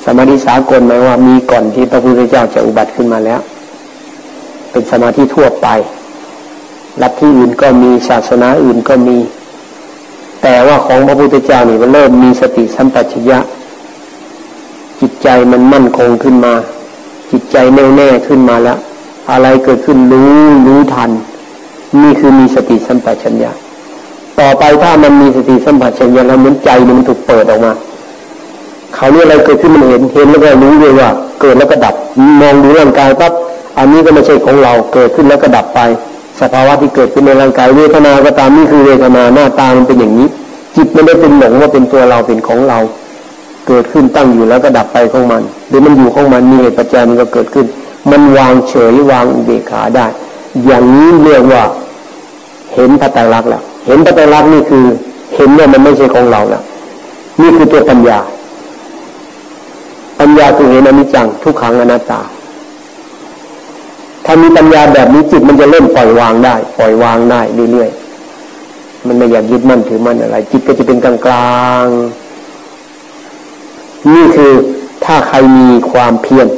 [0.05, 3.41] สมาธิสากลหมายว่ามีก่อนที่พระพุทธเจ้าจะอุบัติขึ้นมาแล้ว
[4.71, 5.69] เป็นสมาธิทั่วไป
[7.03, 9.19] ลัทธิอื่นก็มีศาสนาอื่นก็มี
[10.43, 13.39] แต่ว่าของพระพุทธเจ้านี่มันเริ่มมีสติสัมปชัญญะ
[15.01, 16.55] จิตใจมันมั่นคงขึ้นมา
[17.31, 18.79] จิตใจแน่วแน่ขึ้นมาแล้ว
[19.31, 20.31] อะไรเกิดขึ้นรู้
[20.67, 21.11] รู้ทัน
[22.03, 23.51] นี่คือมีสติสัมปชัญญะ
[24.41, 27.73] ต่อไปถ้ามันมีสติสัมปชัญญะแล้วเหมือนใจมันถูกเปิดออกมา
[28.97, 31.09] เขาเรียกอะไรเกิดขึ้นมันเห็นเห็นแล้วก็รู้เลยว่า
[31.41, 31.95] เกิดแล้วก็ดับ
[32.41, 33.33] มองดูร่างกายปั๊บ
[33.79, 35.81] อันนี้ก็ไม่ใช่ของเราเกิดขึ้นแล้วก็ดับไป
[36.41, 40.29] สภาวะที่เกิดขึ้นในร่างกายเวทนาก็ตามนี่คือเวทนาหน้าตามันเป็นอย่างนี้
[40.77, 42.79] จิตไม่ได้เป็นหลงว่าเป็นตัวเราเป็นของเรา
[43.67, 47.67] เกิดขึ้นตั้งอยู่แล้วก็ดับไปของมัน หรือมันอยู่ของมันมีเหตุปัจจัยมันก็เกิดขึ้น
[48.11, 50.07] มันวางเฉยวางเบขาได้
[50.67, 51.63] อย่างนี้เรียกว่า
[52.75, 54.85] เห็นพระไตรลักษณ์แล้วเห็นพระไตรลักษณ์นี่คือ
[55.37, 56.63] เห็นว่ามันไม่ใช่ของเราแล้ว
[57.41, 58.19] นี่คือตัวปัญญา
[60.33, 62.21] ญญาคือเห็นอนิจจังทุกขังอนัตตา
[64.25, 67.41] ถ้ามีปัญญาแบบนี้จิตมันจะเริ่มปล่อยวางได้ ปล่อยวางได้
[67.73, 71.87] เรื่อยๆมันไม่อยากยึดมั่นถือมั่นอะไร จิตก็จะเป็นกลางกลาง
[74.15, 74.53] นี่คือ
[75.05, 76.49] ถ้าใครมีความเพียร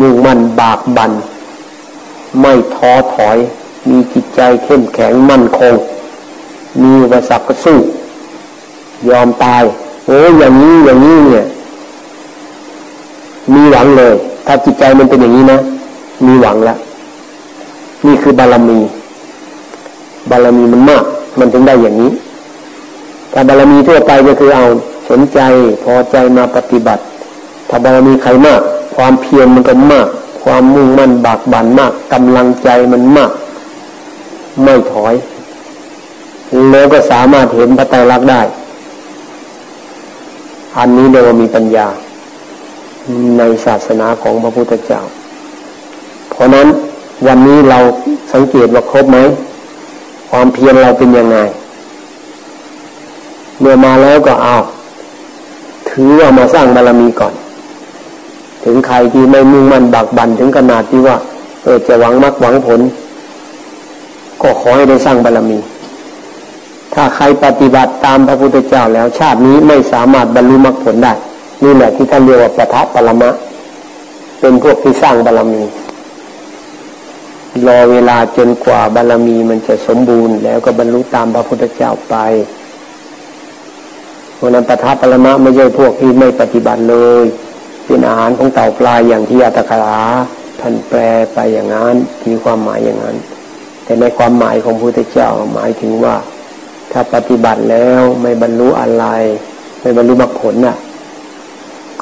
[0.00, 1.12] มุ่งมั่นบากบัน
[2.40, 3.36] ไม่ท้อถอย
[3.88, 5.74] มีจิตใจเข้มแข็งมั่นคง
[6.82, 7.78] มีอุปสรรคก็สู้
[9.08, 9.62] ยอมตาย
[10.06, 11.46] โอ้อย่างนี้อย่างนี้เนี่ย
[13.52, 14.14] มีหวังเลย
[14.46, 15.60] ถ้าจิตใจมันเป็นอย่างนี้นะ
[16.26, 16.78] มีหวังแล้ว
[18.06, 18.78] นี่คือบารมี
[20.30, 21.04] บารมีมันมาก
[21.38, 22.10] มันถึงได้อย่างนี้
[23.32, 24.64] ถ้าบารมีทั่วไปก็คือเอา
[25.10, 25.38] สนใจ
[25.84, 27.02] พอใจมาปฏิบัติ
[27.68, 28.60] ถ้าบารมีใครมาก
[28.96, 30.08] ความเพียรมันก็มาก
[30.44, 33.30] ความมุ่งมั่นบากบั่นมากกำลังใจมันมาก
[34.62, 35.14] ไม่ถอย
[36.70, 38.40] แล้วก็สามารถเห็นพระไตรลักษณ์ได้
[40.78, 41.86] อันนี้เรียกว่ามีปัญญา
[43.38, 45.00] ในศาสนาของพระพุทธเจ้า
[46.30, 46.66] เพราะนั้น
[47.26, 47.78] วันนี้เรา
[48.32, 49.18] สังเกตว่าครบไหม
[50.30, 51.38] ความเพียรเราเป็นยังไง
[53.60, 54.56] เมื่อมาแล้วก็เอา
[55.90, 57.34] ถือว่ามาสร้างบารมีก่อน
[58.64, 61.16] ถึงใครที่ไม่มุ่งมั่นบักบันถึงขนาดที่ว่า
[61.64, 62.80] เออจะหวังมรรคหวังผล
[64.42, 65.58] ก็ขอให้ได้สร้างบารมี
[66.94, 71.14] ถ้าใครปฏิบัติตามพระพุทธเจ้าแล้วชาตินี้ไม่สามารถบรรลุมรรคผลได้
[71.64, 73.30] นี่แหละที่ท่านเรียกว่าปะทะปรมะ
[74.40, 75.62] เป็นพวกที่สร้างบารมี
[77.66, 82.16] รอเวลาจนกว่าบารมีมันจะสมบูรณ์ แล้วก็บรรลุตามพระพุทธเจ้าไป
[84.36, 87.24] เพราะนั้นปทัปรมะไม่ใช่พวกที่ไม่ปฏิบัติเลย
[87.86, 89.98] เป็นอาหารของเต่าปลายอย่างที่อัตถคา
[90.60, 91.00] ท่านแปล
[91.34, 91.96] ไปอย่างนั้น
[92.26, 93.16] มีความหมายอย่างนั้น
[93.84, 96.16] แต่ในความหมายของพระพุทธเจ้าหมายถึงว่า
[96.92, 99.04] ถ้าปฏิบัติแล้วไม่บรรลุอะไร
[99.80, 100.76] ไม่บรรลุมรรคผลน่ะ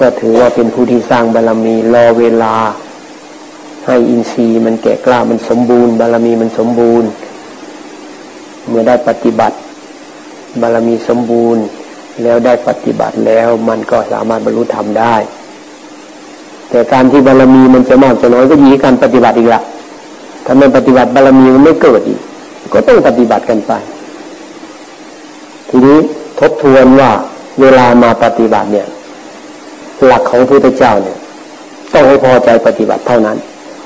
[0.02, 2.54] ก็ถือว่าเป็นผู้ที่สร้างบารมีรอเวลา
[3.86, 7.08] ให้อินทรีย์มันแก่กล้ามันสมบูรณ์ บารมีมันสมบูรณ์
[8.68, 9.56] เมื่อได้ปฏิบัติ
[10.60, 11.62] บารมีสมบูรณ์
[12.22, 15.14] แล้วได้ปฏิบัติแล้วมันก็สามารถบรรลุธรรมได้
[16.70, 19.62] แต่การที่บารมีมันจะมากจะน้อยก็ยีการปฏิบัติอีกละ
[20.44, 22.20] ถ้าไม่ปฏิบัติบารมีมันไม่เกิดอีก
[22.72, 23.72] ก็ต้องปฏิบัติกันไป
[25.68, 25.98] ทีนี้
[26.40, 27.10] ทบทวนว่า
[27.60, 28.88] เวลามาปฏิบัติเนี่ย
[30.06, 31.16] หลักของพระพุทธเจ้าเนี่ย
[31.92, 33.36] ต้องให้พอใจปฏิบัติเท่านั้น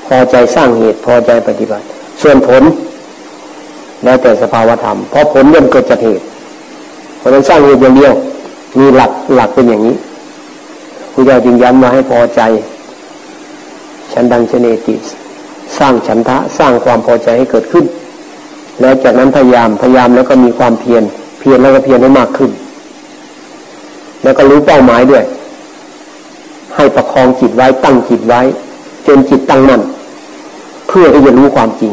[0.07, 1.83] พอใจสร้างเหตุพอใจปฏิบัติ
[2.21, 2.63] ส่วนผล
[4.03, 6.23] แล้วแต่สภาวธรรม เพราะผลย่อมเกิดจากเหตุ
[7.17, 8.13] เพราะนั้นสร้างเหตุอย่างเดียว
[8.79, 9.95] มีหลักหลักเป็นอย่างนี้
[11.13, 12.41] พระเจ้าจึงย้ำมาให้พอใจ
[14.13, 14.95] ฉันดังเชเนติ
[15.77, 17.85] สร้างฉันทะสร้างความพอใจให้เกิดขึ้น
[18.81, 21.03] แล้วจากนั้นพยายามพยายามแล้วก็มีความเพียร
[21.39, 22.51] เพียรแล้วก็เพียรให้มากขึ้น
[24.23, 25.23] แล้วก็รู้เป้าหมายด้วย
[26.77, 28.41] ให้ประคองจิตไว้ตั้งจิตไว้
[29.07, 29.81] จนจิตตั้งมั่น
[30.87, 31.91] เพื่อที่จะรู้ความจริง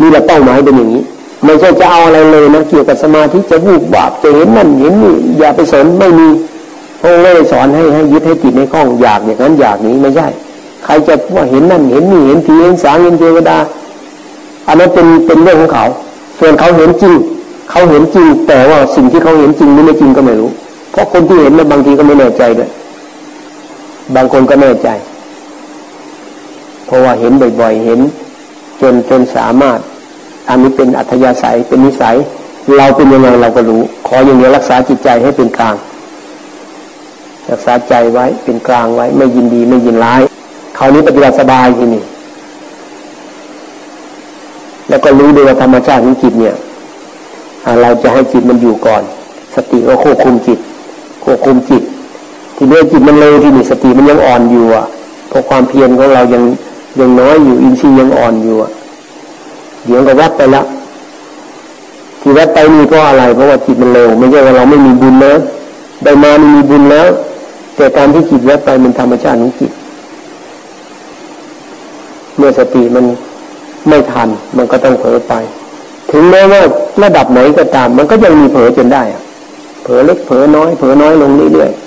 [0.00, 1.02] นี่แหลเป้าหมายเป็นอย่างนี้
[1.44, 6.28] ไม่ใช่จะเอาอะไรเลยนะเกี่ยวกับสมาธิจะวูบบาปจะเห็นนั่นเห็นนี่อย่าไปสนไม่มี
[7.00, 10.26] พระองค์ไม่ได้สอนให้ให้ยึดให้ติดในข้องอยากอย่างนั้นอยากนี้ไม่ใช่
[10.84, 13.58] ใครจะว่าเห็นนั่นเห็นนี่เห็นผีเห็นสางเห็นเทวดา
[14.68, 15.84] อันนั้นเป็นเป็นเรื่องของเขา
[16.38, 17.14] ส่วนเขาเห็นจริง
[17.70, 20.50] เขาเห็นจริง แต่ว่าสิ่งที่เขาเห็นจริงหรือไม่จริงก็ไม่รู้
[20.92, 22.70] เพราะคนที่เห็นมันบางทีก็ไม่แน่ใจด้วย
[24.14, 24.88] บางคนก็แน่ใจ
[26.86, 28.00] เพราะว่าเห็นบ่อยๆ เห็น
[28.80, 29.78] จนจนสามารถ
[30.48, 32.16] อันนี้เป็นอัธยาศัยเป็นนิสัย
[32.76, 35.74] เราเป็นยังไงเราก็รู้ ขออย่างนี้รักษาจิตใจให้เป็นกลาง
[37.50, 40.20] รักษาใจไว้เป็นกลางไว้ ไม่ยินดีไม่ยินร้าย
[40.78, 42.04] คราวนี้ปฏิบัติสบายทีนี่
[44.88, 46.56] แล้วก็รู้ด้วยว่าธรรมชาติของจิตเนี่ย
[47.82, 49.02] เราจะให้จิตมันอยู่ก่อน
[49.54, 50.58] สติก็ควบคุมจิต
[51.24, 51.82] ควบคุมจิต
[52.64, 54.84] ทีนี้จิตมันเร็วที่นี่สติมันยังอ่อนอยู่อะ
[55.28, 56.42] เพราะความเพียรของเรายัง
[57.00, 58.70] ยังน้อยอยู่อินทรีย์ยังอ่อนอยู่อะ
[59.86, 60.64] เดี๋ยวก็วัดไปล้ว
[62.20, 65.34] ที่วัดไปนี่เพราะอะไรเพราะว่าจิตมันเร็ว ไม่ใช่ว่าเราไม่มีบุญนะ
[66.04, 67.08] ได้มามีบุญแล้ว
[67.76, 69.72] แต่การที่จิตวัดไปมันธรรมชาติของจิต
[72.36, 73.04] เมื่อสติมัน
[73.88, 75.32] ไม่ทัน มันก็ต้องเผลอไป
[76.10, 76.60] ถึงแม้ว่า
[77.02, 79.22] ระดับไหนก็ตาม มันก็ยังมีเผลอจนได้อะ
[79.84, 81.83] เผลอเล็กเผลอน้อยเผลอน้อยลงเรื่อยๆ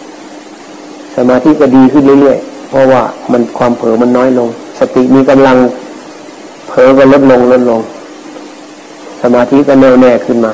[1.17, 3.01] สมาธิก็ดีขึ้นเรื่อยๆเพราะว่า
[3.31, 4.47] มันความเผลอมันน้อยลง
[4.79, 5.57] สติมีกำลัง
[6.69, 7.81] เผลอก็ลดลงลดลง
[9.21, 10.51] สมาธิก็แน่วแน่ขึ้นมา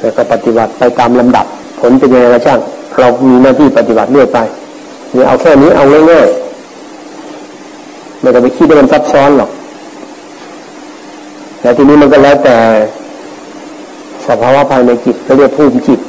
[0.00, 1.46] แล้วก็ปฏิบัติไปตามลำดับ
[1.80, 2.58] ผลเป็นยังไงก็ช่าง
[2.98, 4.38] เรามีหน้าที่ปฏิบัติเรื่อยไป
[5.14, 9.50] นี่เอาแค่นี้เอาง่ายๆไม่ต้องไปคิดว่ามันซับซ้อนหรอก
[11.60, 12.56] แต่ทีนี้มันก็แล้วแต่
[14.26, 16.00] สภาวะภายในจิตก็เรียกภูมิจิต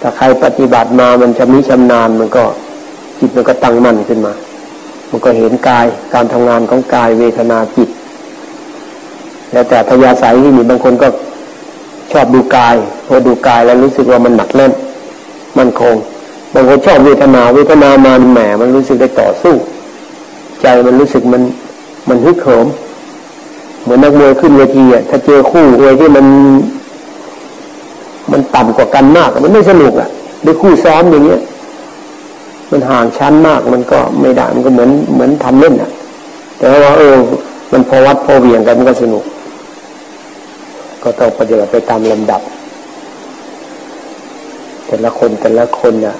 [0.00, 2.44] ถ้าใครปฏิบัติมามันชำนิชำนาญมันก็
[3.18, 4.32] จิตมันก็ตั้งมั่นขึ้นมา
[5.10, 7.88] มันก็เห็นกายการทำงานของกายเวทนาจิต
[9.52, 11.08] แล้วแต่ทยาสายที่มีบางคนก็
[12.12, 14.72] ชอบดูกายพอดูกายแล้วรู้สึกว่ามันหนักแน่น
[15.58, 15.96] มันคง
[16.54, 19.54] บางคนชอบเวทนาเวทนามาแหมมันรู้สึกได้ต่อสู้
[20.62, 21.42] ใจมันรู้สึกมัน
[22.08, 22.66] มันฮึกเหิม
[23.82, 26.26] เหมือนนักมวยขึ้นเวทีอะถ้าเจอคู่มวยที่มัน
[28.32, 30.08] มันต่ำกว่ากันมากมันไม่สนุกอะ
[30.44, 31.40] ด้คู่ซ้อมอย่างเงี้ย
[32.70, 35.90] มันห่างชั้นมากมันก็ไม่ได้มันก็เหมือนเหมือนทำเล่นอะ
[36.58, 37.16] แต่ว่าเออ
[37.72, 39.24] มันพอวัดพอเวียงกันมันก็สนุก
[41.02, 42.42] ก็ต้องปฏิบัติไปตามลำดับ
[44.86, 46.16] แต่ละคนแต่ละคนอะ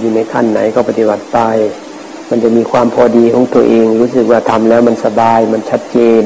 [0.00, 1.38] อยู่ในขั้นไหนก็ปฏิบัติไป
[2.30, 6.22] มันจะมีความพอดีของตัวเอง รู้สึกว่าทำแล้วมันสบายมันชัดเจน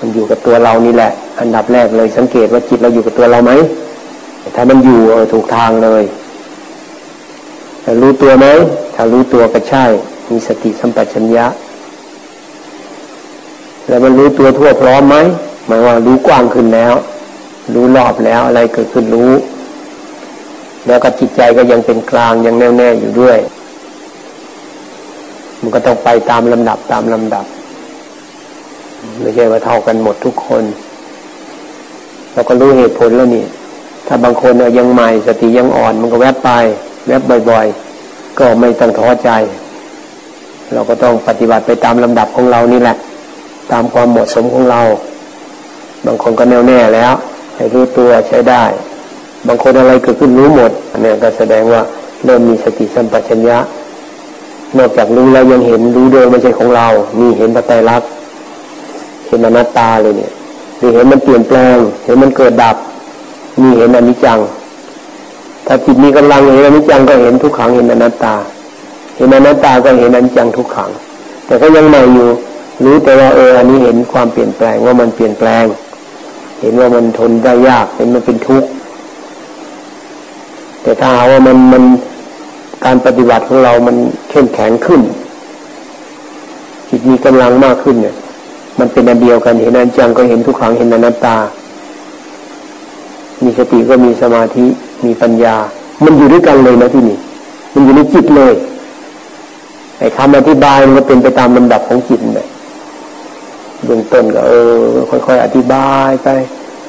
[0.00, 3.52] มันอยู่กับตัวเรานี่แหละ อันดับแรกเลยสังเกตว่าจิตเราอยู่กับตัวเราไหม
[4.56, 6.02] ถ้ามันอยู่เออถูกทางเลย
[7.82, 8.46] แต่รู้ตัวไหม
[8.94, 9.84] ถ้ารู้ตัวก็ใช่
[10.30, 11.46] มีสติสัมปชัญญะ
[13.88, 15.16] แล้วมันรู้ตัวทั่วพร้อมไหม
[15.66, 16.94] หมายว่ารู้กว้างขึ้นแล้ว
[17.74, 19.30] รู้รอบแล้วอะไรเกิดขึ้นรู้
[20.86, 23.38] แล้วก็จิตใจก็ยังเป็นกลางยังแน่วแน่อยู่ด้วย
[25.60, 27.44] มันก็ต้องไปตามลำดับตามลำดับ
[29.22, 30.64] ไม่ใช่ว่าเท่ากันหมดทุกคน
[32.32, 33.44] เราก็รู้เหตุผลแล้วนี่
[34.06, 36.50] ถ้าบางคนเนี่ยยังใหม่สติยังอ่อนมันก็แวบไป
[37.06, 37.66] แวบบ่อย
[38.02, 39.30] ๆ ก็ไม่ต้องท้อใจ
[40.72, 42.96] เราก็ต้องปฏิบัติไปตามลำดับของเรานี่แหละ
[43.72, 44.80] ตามความเหมาะสมของเรา
[46.06, 47.12] บางคนก็แน่วแน่แล้ว
[47.56, 48.64] ให้รู้ตัวใช้ได้
[49.46, 51.82] บางคนอะไรเกิดขึ้นรู้หมดอันนี้ก็แสดงว่า
[52.24, 53.58] เริ่มมีสติสัมปชัญญะ
[54.78, 56.86] นอกจากรู้แล้วยังเห็นรู้โดยไม่ใช่ของเรา
[57.18, 58.02] มีเห็นปัจจัยรัก
[59.30, 60.32] เห็นอนัตตาเลยเนี่ย
[60.78, 62.76] หรือเห็นมันเปลี่ยนแปลง เห็นมันเกิดดับ
[63.60, 64.38] มีเห็นอนิจจัง
[65.66, 68.34] ถ้าจิตมีกำลังเห็นอนิจจังก็เห็นทุกขังเห็นอนัตตา
[69.16, 70.90] เห็นอนัตตาก็เห็นอนิจจังทุกขัง
[71.46, 72.28] แต่ก็ยังใหม่อยู่
[72.84, 75.64] รู้แต่ว่าเอออันนี้เห็นความเปลี่ยนแปลงว่ามันเปลี่ยนแปลง
[76.60, 78.68] เห็นว่ามันทนได้ยากเห็นมันเป็นทุกข์
[80.82, 81.84] แต่ถ้าว่ามันมัน
[82.84, 83.96] การปฏิบัติของเรามัน
[84.30, 85.00] เข้มแข็งขึ้น
[86.88, 88.16] จิตมีกำลังมากขึ้นเนี่ย
[88.80, 91.36] มันเป็นอันเดียวกันเห็นอนัจังก็เห็นทุกครั้งเห็นอนัตตา
[93.42, 94.66] มีสติก็มีสมาธิ
[95.06, 95.56] มีปัญญา
[96.04, 97.18] มันอยู่ด้วยกันเลยนะที่นี่
[97.74, 98.54] มันอยู่ในจิตเลย
[99.98, 102.48] ไอ้คำอธิบายมันก็เป็นไปตามลำดับของจิตเลย
[103.84, 106.28] เบื้องต้นก็เออ ค่อยๆอธิบายไป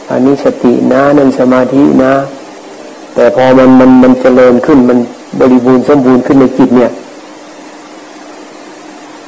[0.10, 2.13] อันนี้สตินะนั่นสมาธินะ
[3.15, 4.99] แต่พอมันมันมันเจริญขึ้นมัน
[5.39, 6.91] บริบูรณ์สมบูรณ์ขึ้นในจิตเนี่ย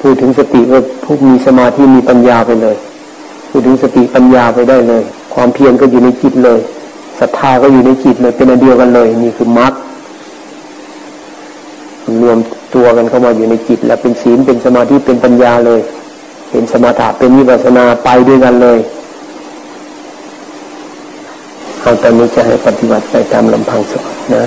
[0.04, 2.76] พูดถึงสติก็พูดมีสมาธิมีปัญญาไปเลย
[3.50, 6.60] พูดถึงสติปัญญาไปได้เลย ความเพียรก็อยู่ในจิตเลย
[7.20, 9.74] ศรัทธาก็อยู่ในจิตเลยเป็นอันเดียวกันเลย นี่คือมรรค
[12.22, 12.38] รวม
[12.76, 15.82] ตัวกันเข้ามาอยู่ในจิต แล้วเป็นศีลเป็นสมาธิเป็นปัญญาเลย
[16.52, 18.80] เป็นสมาธิเป็นวิปัสนาไปด้วยกันเลย
[21.82, 24.44] เอาตอนนี้จะให้ปฏิบัติไปตามลำพังสอนนะ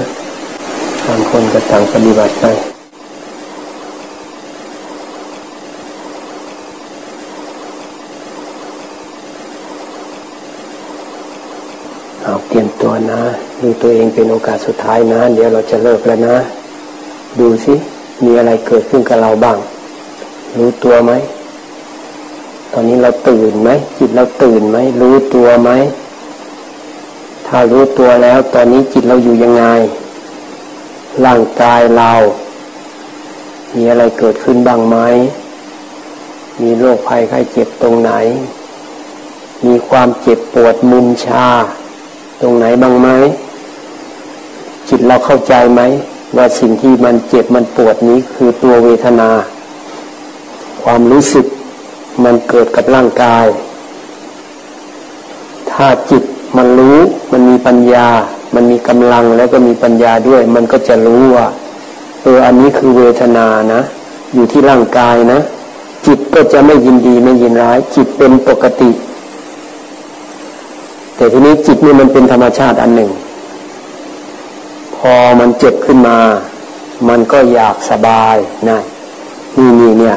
[1.07, 2.47] บางคนก็ต่างปฏิบัติไป
[12.23, 13.23] เอาเตรียมตัว นะ
[13.61, 16.37] ดูตัวเองเป็นโอกาสสุดท้ายนะ เดี๋ยวเราจะเลิกแล้วนะ
[17.41, 17.75] ดูสิ
[18.25, 19.59] มีอะไรเกิดขึ้นกับเราบ้าง
[20.59, 21.13] รู้ตัวไหม
[22.73, 25.71] ตอนนี้เราตื่นไหมจิตเราตื่นไหมรู้ตัวไหม
[27.47, 29.65] ถ้ารู้ตัวแล้ว ตอนนี้จิตเราอยู่ยังไง
[31.25, 32.13] ร่างกายเรา
[33.75, 34.97] มีอะไรเกิดขึ้นบ้างไหม
[36.63, 38.13] มีโรคภัยไข้เจ็บตรงไหน
[39.67, 41.47] มีความเจ็บปวดมุมชา
[42.41, 43.09] ตรงไหนบ้างไหม
[44.89, 45.81] จิตเราเข้าใจไหม
[46.37, 49.31] ว่าสิ่งที่มันเจ็บมันปวดนี้คือตัวเวทนา
[50.83, 51.47] ความรู้สึก
[52.25, 53.47] มันเกิดกับร่างกาย
[55.71, 56.23] ถ้าจิต
[56.57, 56.99] มันรู้
[57.33, 58.09] มันมีปัญญา
[58.55, 61.47] มันมีกำลังแล้วก็มีปัญญาด้วย มันก็จะรู้ว่า
[62.23, 63.81] เอออันนี้คือเวทนานะ
[64.35, 65.41] อยู่ที่ร่างกายนะ
[66.07, 68.91] จิตก็จะไม่ยินดีไม่ยินร้าย จิตเป็นปกติ
[71.17, 73.11] แต่ทีนี้จิตนี่มันเป็นธรรมชาติอันหนึ่ง
[74.97, 76.19] พอมันเจ็บขึ้นมา
[77.09, 78.37] มันก็อยากสบาย
[78.71, 78.79] นะ
[79.59, 80.17] นี่นี่เนี่ย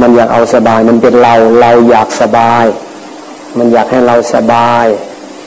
[0.00, 2.64] มันอยากเอาสบาย มันเป็นเราเราอยากสบาย
[3.58, 4.86] มันอยากให้เราสบาย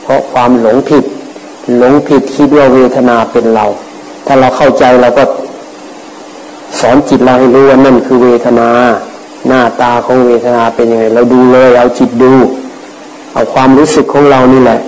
[0.03, 1.03] เพราะความหลงผิด
[1.77, 3.65] หลงผิดคิดว่าเวทนาเป็นเรา
[4.25, 5.23] ถ้าเราเข้าใจเราก็
[6.79, 8.69] สอนจิตเราให้รู้ว่านั่นคือเวทนา
[9.47, 12.33] หน้าตาของเวทนาเป็นยังไง เราดูเลย เอาจิตดู
[13.35, 14.79] เอาความรู้สึกของเรานี่แหละ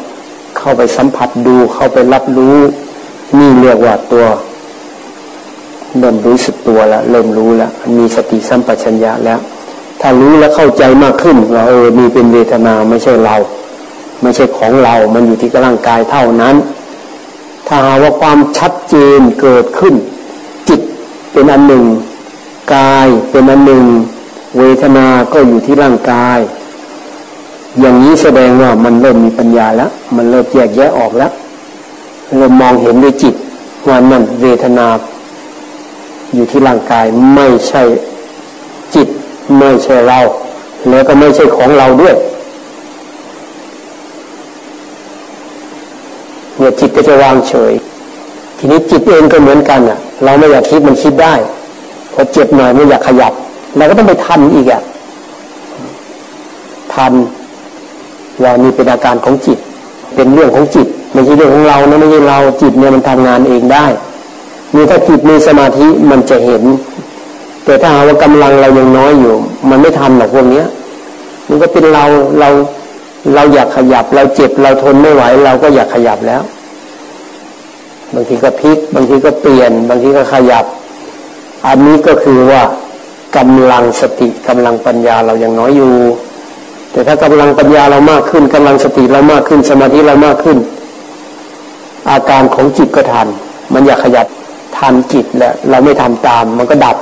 [0.58, 2.58] เข้าไปสัมผัสดูเข้าไปรับรู้
[3.40, 4.26] นี่เรียกว่าตัว
[6.00, 9.40] เริ่มรู้สึกตัวแล้วเริ่มรู้แล้วมีสติสัมปชัญญะแล้ว
[10.02, 13.36] ถ้ารู้แล้วเข้าใจมากขึ้นว่าเออนี่เป็นเวทนาไม่ใช่เรา
[14.22, 16.56] ไม่ใช่ของเรา มันอยู่ที่ร่างกายเท่านั้น
[17.68, 19.94] ถ้าหาว่าความชัดเจนเกิดขึ้น
[20.70, 20.82] จิต
[21.32, 21.86] เป็นอันหนึ่ง
[22.76, 23.86] กายเป็นอันหนึ่ง
[24.58, 26.40] เวทนาก็อยู่ที่ร่างกาย
[27.80, 31.32] อย่างนี้แสดงว่ามันเริ่มมีปัญญาแล้ว มันเริ่มแยกแยะออกแล้ว
[32.38, 33.36] เริ่มมองเห็นด้วยจิต
[33.88, 34.88] ว่านั่นเวทนา
[36.34, 37.84] อยู่ที่ร่างกายไม่ใช่
[38.96, 39.08] จิต
[39.58, 40.20] ไม่ใช่เรา
[40.90, 42.16] แล้วก็ไม่ใช่ของเราด้วย
[46.58, 47.74] เนี่ยจิตก็จะวางเฉย
[48.58, 51.34] ทีนี้จิตเองก็เหมือนกันอะ เราไม่อยากคิดมันคิดได้
[52.14, 53.34] พอเจ็บหน่อยไม่อยากขยับ
[53.78, 54.82] เราก็ต้องไปทันอีกอะ
[56.94, 57.14] ทัน
[58.44, 59.60] ว่านี่เป็นอาการของจิต
[60.16, 63.86] เป็นเรื่องของจิต ไม่ใช่เรื่องของเรานะไม่ใช่เราจิตเนี่ยมันทำงานเองได้
[64.76, 66.64] มีถ้าจิตมีสมาธิมันจะเห็น
[67.66, 69.36] แต่ถ้าหาว่ากำลังเรายังน้อยอยู่
[69.70, 70.68] มันไม่ทันหรอกพวกเนี้ย
[71.48, 72.04] มันก็เป็นเรา
[72.40, 72.50] เรา
[73.36, 76.42] เราอยากขยับ เราเจ็บเราทนไม่ไหว เราก็อยากขยับแล้ว
[78.14, 80.66] บางทีก็พลิก บางทีก็เปลี่ยน บางทีก็ขยับ
[81.68, 82.62] อันนี้ก็คือว่า
[83.38, 85.94] กำลังสติกำลังปัญญาเรายังน้อยอยู่
[86.98, 90.58] แต่ถ้ากำลังปัญญาเรามากขึ้นกำลังสติเรามากขึ้น สมาธิเรามากขึ้น
[92.10, 93.28] อาการของจิตก็ทัน
[93.74, 94.28] มันอยากขยับ
[94.78, 96.98] ทันจิตแล้วเราไม่ทำตาม มันก็ดับ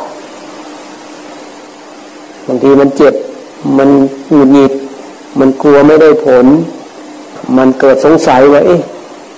[2.48, 3.14] บางทีมันเจ็บ
[3.78, 3.90] มัน
[4.32, 4.74] หงุดหงิด
[5.40, 6.46] มันกลัวไม่ได้ผล
[7.58, 8.82] มันเกิดสงสัยว่าเอ๊ะ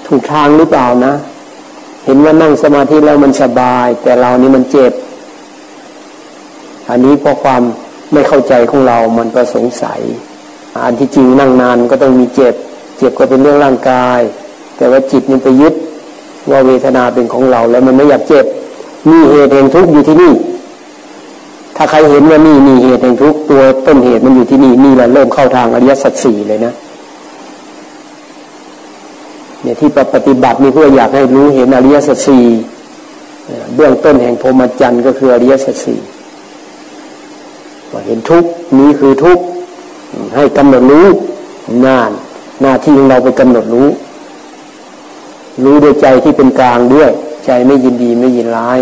[0.07, 1.13] ถูกทางหรือเปล่านะ
[2.05, 4.93] เห็นว่านั่งสมาธิแล้วมันสบาย แต่เรานี่มันเจ็บ
[6.89, 7.61] อันนี้เพราะความ
[8.13, 10.01] ไม่เข้าใจของเรามันก็สงสัย
[10.83, 12.53] อันที่จริงนั่งนานก็ต้องมีเจ็บ
[12.97, 14.21] เจ็บก็เป็นเรื่องร่างกาย
[14.77, 15.73] แต่ว่าจิตมันไปยึด
[16.51, 18.45] ว่าเวทนาเป็นของเราแล้วมันไม่อยากเจ็บ
[19.09, 20.33] มีเหตุแห่งทุกข์อยู่ที่นี่
[21.75, 26.73] ถ้าใครเห็นว่านี่มีเหตุแห่งทุกข์ตัวต้นเหตุมันอยู่ที่นี่นี่แหละเริ่มเข้าทางอริยสัจสี่เลยนะ
[29.61, 32.45] เนี่ยที่ปฏิบัตินี่เพื่ออยากให้รู้เห็นอริยสัจสี่
[33.75, 35.99] เบื้องต้นแห่งพรหมจรรย์ก็คืออริยสัจสี่
[38.07, 38.43] เห็นทุก
[38.79, 39.37] นี้คือทุก
[40.35, 41.07] ให้กำหนดรู้
[41.85, 42.11] นาน
[42.61, 43.89] หน้าที่ของเราไปกำหนดรู้
[45.63, 47.09] รู้ด้วยใจที่เป็นกลางด้วย
[47.45, 48.79] ใจไม่ยินดีไม่ยินร้าย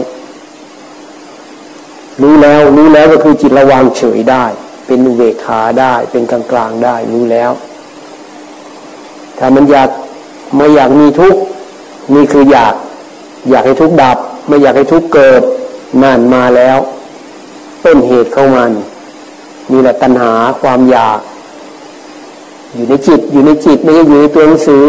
[2.21, 4.45] รู้แล้วรู้แล้วก็คือจิตระวังเฉยได้
[4.87, 7.51] เป็นอุเบกขาได้ เป็นกลางกลางได้ รู้แล้ว
[9.37, 9.89] ถ้ามันอยาก
[10.55, 11.39] ไม่อยากมีทุกข์
[12.13, 12.73] นี่คืออยาก
[13.49, 14.17] อยากให้ทุกข์ดับ
[14.47, 15.41] ไม่อยากให้ทุกข์เกิด
[16.03, 16.77] นั่นมาแล้ว
[17.83, 18.71] ต้นเหตุเของมัน
[19.71, 21.19] นี่แหละตัณหาความอยาก
[22.75, 24.83] อยู่ในจิตอยู่ในจิตไม่ใช่อยู่ในตัวหนังสือ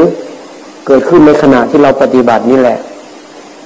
[0.87, 2.79] เกิดขึ้นในขณะที่เราปฏิบัตินี่แหละ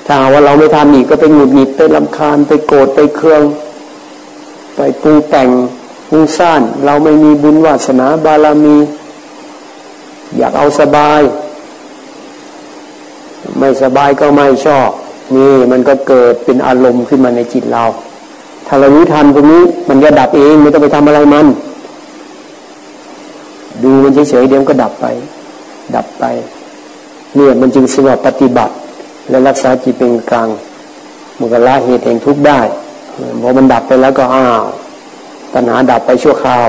[0.07, 3.43] ถ้าว่าเราไม่ทำอีกก็ไปหงุดหงิดไปลำคาญไปโกรธไปเครือง
[4.77, 5.49] ไปปรุงแต่ง
[6.09, 8.77] ปรุงซ่านเราไม่มีบุญวาสนาบารมี
[10.39, 11.21] อยากเอาสบาย
[13.59, 14.89] ไม่สบายก็ไม่ชอบ
[15.37, 17.85] นี่มันก็เกิดเป็นอารมณ์ขึ้นมาในจิตเรา
[18.67, 21.47] ถ้าเรารู้ทันตรงนี้มันจะดับเองไม่ต้องไปทำอะไรมัน
[23.85, 25.07] ดูมันเฉยๆเดี๋ยวก็ดับไป
[25.97, 26.25] ดับไป
[27.35, 28.75] เนี่ยมันจึงสงบปฏิบัติ
[29.31, 30.49] และรักษาจิตเป็นกลาง
[31.39, 32.61] มันก็ละเหตุแห่งทุกข์ได้
[33.43, 34.63] พอมันดับไปแล้วก็อ้าว
[35.55, 36.67] ตัณหาดับไปชั่วคราว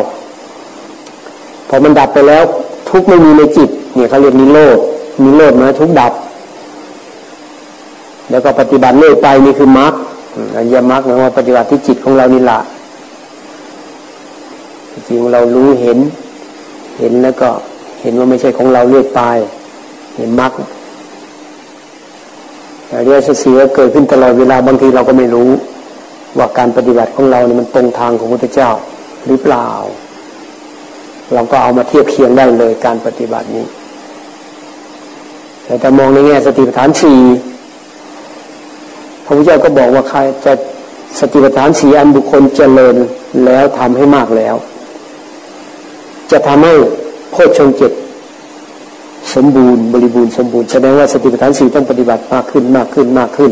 [1.69, 2.43] พอมันดับไปแล้ว
[2.89, 4.77] ทุกข์ไม่มีในจิต เนี่ยเขาเรียกนิโรธ
[5.23, 6.13] นิโรธมาทุกข์ดับ
[8.29, 9.93] แล้วก็ปฏิบัติเรื่อยไปนี่คือมรรค
[10.55, 12.59] อริยมรรคหมายว่าปฏิบัติที่จิตของเรานี่ละ
[15.07, 15.97] จริงเรารู้เห็น
[17.01, 17.49] เห็นแล้วก็
[18.01, 19.21] เห็นว่าไม่ใช่ของเราเรื่อยไป
[20.17, 20.51] เห็นมรรค
[22.91, 25.49] อริยสัจสีก็เกิดขึ้นตลอดเวลาบางทีเราก็ไม่รู้
[26.37, 28.71] ว่าการปฏิบัติของเราเนี่ยมันตรงทางของพระพุทธเจ้า
[29.27, 29.69] หรือเปล่า
[31.33, 33.65] เราก็เอามาเทียบเคียงได้เลยการปฏิบัตินี้
[35.65, 37.19] แต่ถ้ามองในแง่สติปัฏฐานสี่
[39.25, 40.53] พระพุทธเจ้าก็บอกว่าใครจะ
[41.19, 42.95] สติปัฏฐานสีอันบุคคลเจริญ
[43.45, 44.55] แล้วทำให้มากแล้ว
[46.31, 46.73] จะทำให้
[47.33, 47.91] โคชงเจ็ด
[49.35, 53.51] สมบูรณ์บริบูรณ์สมบูรณ์แสดงว่าสติปัฏฐานสี่ต้องปฏิบัติมากขึ้นมากขึ้นมากขึ้น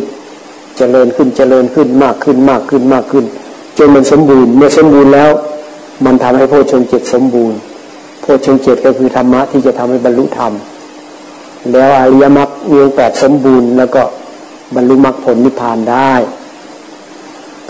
[0.77, 3.25] เจริญขึ้นเจริญขึ้นมากขึ้นมากขึ้นมากขึ้น
[3.77, 5.31] จนมันสมบูรณ์เมื่อสมบูรณ์แล้ว
[6.05, 7.57] มันทำให้โพชงเจ็ดสมบูรณ์
[8.21, 10.53] โพชงเจ็ดก็คือธรรมะที่จะทำให้บรรลุธรรม
[11.71, 14.03] แล้วอริยมรรคมีองแปดสมบูรณ์ แล้วก็
[14.75, 16.13] บรรลุมรรคผลนิพพานได้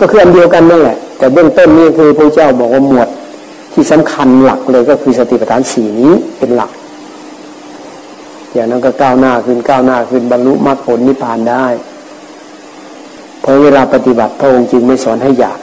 [0.02, 3.08] ็คืออันเดียวกันนั่นแหละ แต่เบื้องต้นนี่คือพระเจ้าบอกว่าหมวด
[3.80, 6.70] ที่สำคัญหลักเลยก็คือสติปัฏฐานสี่นี้เป็นหลัก
[8.52, 11.66] อย่างนั้นก็ก้าวหน้าขึ้นก้าวหน้าขึ้นบรรลุมรรคผลนิพพานได้
[13.40, 15.58] เพราะเวลาปฏิบัติพระองค์จึงไม่สอนให้อยาก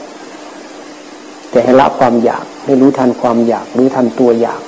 [1.50, 4.62] แต่ให้ละความอยากให้รู้ทันความอยากรู้ทันตัวอยาก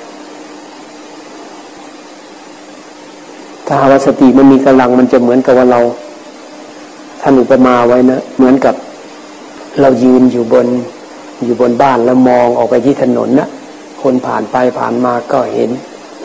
[3.66, 5.80] ถ้าหาว่าสติมันมีกำลังมันจะเหมือนกับว่าเรา
[7.20, 8.74] ท่านอุปมาไว้นะ เหมือนกับ
[9.80, 10.68] เรายืนอยู่บน
[11.44, 13.48] อยู่บนบ้านแล้วมองออกไปที่ถนนนะ
[14.02, 15.70] คนผ่านไปผ่านมาก็เห็น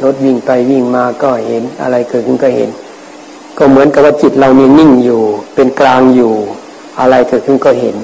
[0.04, 2.70] รถวิ่งไปวิ่งมาก็เห็นอะไรเกิดขึ้นก็เห็น
[3.58, 5.22] ก็เหมือนกับว่าจิตเราเนี่ยนิ่งอยู่
[5.56, 6.34] เป็นกลางอยู่
[7.00, 7.96] อะไรเกิดขึ้นก็เห็น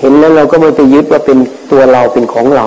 [0.00, 1.38] เห็นแล้วเราก็ไม่ไปยึดว่าเป็น
[1.70, 2.66] ตัวเราเป็นของเรา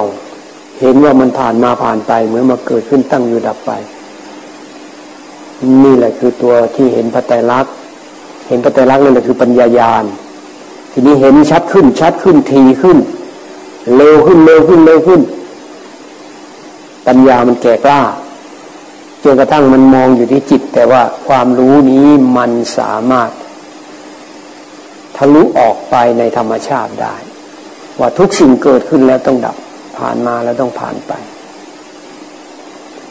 [0.81, 3.71] เห็นว่ามันผ่านมาผ่านไปเหมือนมาเกิดขึ้นตั้งอยู่ดับไป
[5.83, 7.73] นี่แหละคือตัวที่เห็นพระไตรลักษณ์
[8.47, 10.05] เห็นพระไตรลักษณ์นั่นแหละคือปัญญายาณ
[10.93, 12.97] ทีนี้เห็นชัดขึ้น ชัดขึ้นทีขึ้น
[13.95, 15.21] เร็วขึ้นเร็วขึ้นเร็วขึ้น
[17.07, 18.01] ปัญญามันแก่กล้า
[19.23, 23.31] จนกระทั่งมันมองอยู่ที่จิต แต่ว่าความรู้นี้มันสามารถ
[25.17, 27.15] ทะลุออกไปในธรรมชาติได้
[27.99, 29.55] ว่าทุกสิ่งเกิดขึ้นแล้วต้องดับ
[29.97, 31.13] ผ่านมาแล้วต้องผ่านไป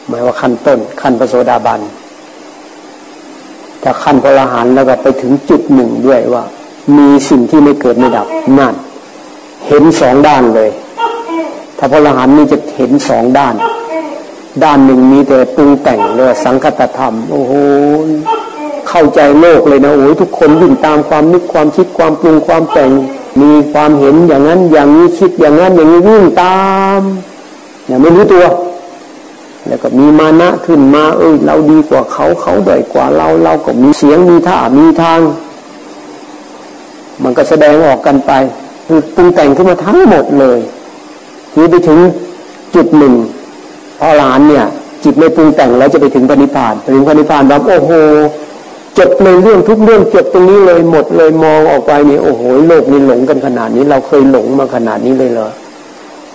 [0.07, 1.81] หมายว่าขั้นต้น ขั้นพระโสดาบัน
[3.83, 6.43] ถ้าขั้นพระอรหันต์แล้วก็ไปถึงจุดหนึ่งด้วยว่า
[6.97, 8.27] มีสิ่งที่ไม่เกิดไม่ดับ
[8.59, 8.73] นั่น
[9.67, 10.69] เห็นสองด้านเลย
[11.77, 13.55] ถ้าพระอรหันต์นี่จะเห็นสองด้าน
[14.63, 17.53] ด้านหนึ่งมีแต่ปรุงแต่งเลยสังคตธรรม โอ้โห
[18.89, 22.91] เข้าใจโลกเลยนะโอ้ยทุกคนวิ่งตามความนึกความคิดความปรุงความแต่ง
[23.41, 26.57] มีความเห็นอย่างนั้นอย่างนี้คิดอย่างนั้นอย่างนี้วิ่งตา
[26.99, 27.01] ม
[27.87, 28.45] อย่างไม่รู้ตัว
[29.67, 35.19] แล้วก็มีมานะขึ้นมา เอ้ย เราดีกว่าเขาเขาด้อยกว่าเรา เราก็มีเสียงมีท่ามีทาง
[37.23, 38.31] มันก็แสดงออกกันไป
[38.87, 40.59] คือปรุงแต่งขึ้นมาทั้งหมดเลย
[41.57, 41.99] นี่ไปถึง
[42.75, 43.13] จุดหนึ่ง
[43.99, 44.65] พอหลานเนี่ย
[45.03, 47.91] จิตไม่ปรุงแต่งแล้วจะไปถึงปณิพานไปถึงปณิพานแบบโอ้โห
[48.97, 55.49] จบในเรื่องทุกเรื่องจบตรงนี้เลยหมดเลยมองออกไปนี่โอ้โหโลกนี้หลงกันขนาดนี้ เราเคยหลงมาขนาดนี้เลยเหรอ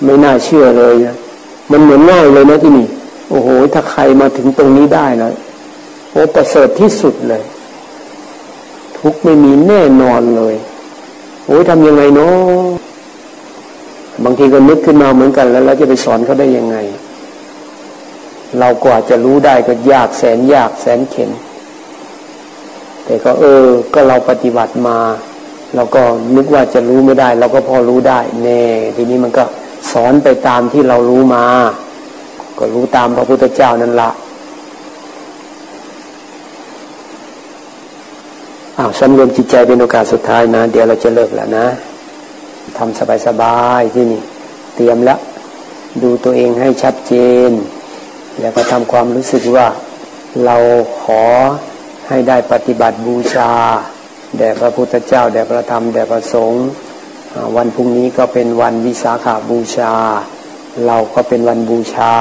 [0.04, 1.16] ไม่น่าเชื่อเลยนะ
[1.70, 2.86] มันเหมือนง่ายเลยนะที่นี่
[3.30, 5.30] โอ้โห ถ้าใครมาถึงตรงนี้ได้นะ
[6.12, 7.42] โอ้ประเสริฐที่สุดเลย
[8.98, 10.54] ทุกไม่มีแน่นอนเลย
[11.48, 12.66] โอ้ยทำยังไงเนาะ
[14.24, 16.76] บางทีก็นึกขึ้นมาเหมือนกัน แล้วเราจะไปสอนเขาได้ยังไง
[18.58, 21.30] เรากว่าจะรู้ได้ก็ยากแสนยากแสนเข็น
[23.04, 24.98] แต่ก็เออ ก็เราปฏิบัติมา
[25.74, 26.02] เราก็
[26.36, 28.62] นึกว่าจะรู้ไม่ได้ เราก็พอรู้ได้แน่
[28.96, 29.44] ทีนี้มันก็
[29.92, 31.44] สอนไปตามที่เรารู้มา
[32.58, 34.10] ก็รู้ตามพระพุทธเจ้านั่นละ
[38.80, 41.66] อ้าวสำรวมจิตใจเป็นโอกาสสุดท้ายนะ เดี๋ยวเราจะเลิกแล้วนะ
[42.78, 44.22] ทำสบายๆที่นี่
[44.74, 45.18] เตรียมแล้ว
[46.02, 47.14] ดูตัวเองให้ชัดเจ
[47.48, 47.50] น
[48.40, 49.66] แล้วก็ทำความรู้สึกว่า
[50.44, 50.56] เรา
[51.02, 51.22] ขอ
[52.08, 53.50] ให้ได้ปฏิบัติบูชา
[54.36, 56.66] แด่พระพุทธเจ้า แด่พระธรรม แด่พระสงฆ์
[57.56, 59.92] วันพรุ่งนี้ก็เป็นวันวิสาขาบูชา
[60.86, 62.12] เราก็เป็นวันบูชา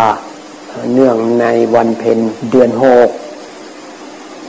[0.94, 1.46] เนื่องใน
[1.76, 2.20] วันเพ็ญ
[2.52, 3.10] เดือนหก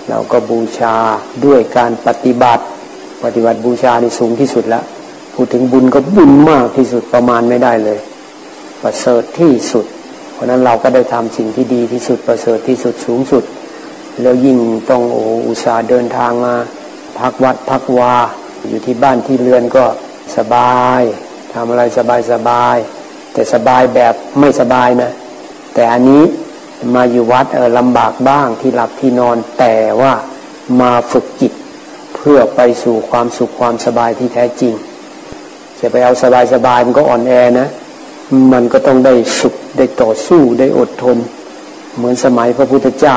[0.08, 0.96] เราก็บูชา
[1.44, 2.64] ด้วยการปฏิบัติ
[3.24, 4.84] ปฏิบัติบูชาในสูงที่สุดแล้ว
[5.34, 7.98] พูดถึงบุญก็บุญมากที่สุดประมาณไม่ได้เลย
[8.82, 9.86] ประเสริฐที่สุด
[10.32, 13.44] เพราะนั้นเราก็ได้ทำสิ่งที่ดีที่สุดประเสริฐที่สุดสูงสุด
[14.22, 14.58] แล้วยิ่ง
[14.90, 16.54] ต้องโอ้อุตส่าห์เดินทางมา
[17.18, 18.14] พักวัดพักวา
[18.68, 19.84] อยู่ที่บ้านที่เรือนก็
[20.36, 21.02] สบาย
[21.54, 22.76] ทำอะไรสบายสบาย
[23.32, 25.10] แต่สบายแบบไม่สบายนะ
[25.74, 26.22] แต่อันนี้
[26.94, 30.12] มาอยู่วัดเออลำบากบ้างที่หลับที่นอนแต่ว่า
[30.80, 31.52] มาฝึกจิต
[32.14, 34.74] เพื่อไปสู่ความสุขความสบายที่แท้จริง
[35.80, 37.68] จะไปเอาสบายสบายมันก็อ่อนแอนะ
[38.52, 41.18] มันก็ต้องได้สุขได้ต่อสู้ได้อดทน
[41.96, 43.16] เหมือนสมัยพระพุทธเจ้า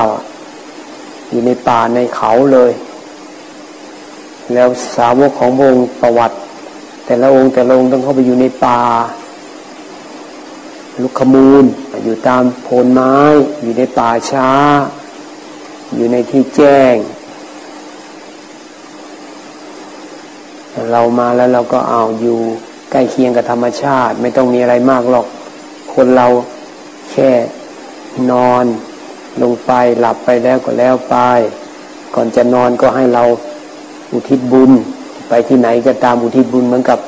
[1.30, 2.72] อยู่ในป่าในเขาเลย
[4.54, 6.36] แล้วสาวกของพระองค์ประวัติ
[7.06, 8.80] แต่ละองค์แต่ละองค์ต้องเข้าไปอยู่ในป่า
[11.02, 11.64] ลุกขมูล
[12.04, 13.16] อยู่ตามโพนไม้
[13.62, 14.50] อยู่ในป่าช้า
[15.96, 16.96] อยู่ในที่แจ้ง
[20.92, 22.40] เรามาแล้วเราก็เอาอยู่
[22.92, 25.28] ใกล้เคียงกับธรรมชาติ ไม่ต้องมีอะไรมากหรอก
[25.94, 26.28] คนเรา
[27.12, 27.32] แค่
[28.32, 28.66] นอน
[29.42, 31.16] ลงไปหลับไปแล้วก็แล้วไป
[32.16, 33.24] ก่อนจะนอนก็ให้เรา
[34.12, 34.72] อุทิศบุญ
[35.30, 37.00] ไปที่ไหนก็ตามอุทิศบุญเหมือนกับ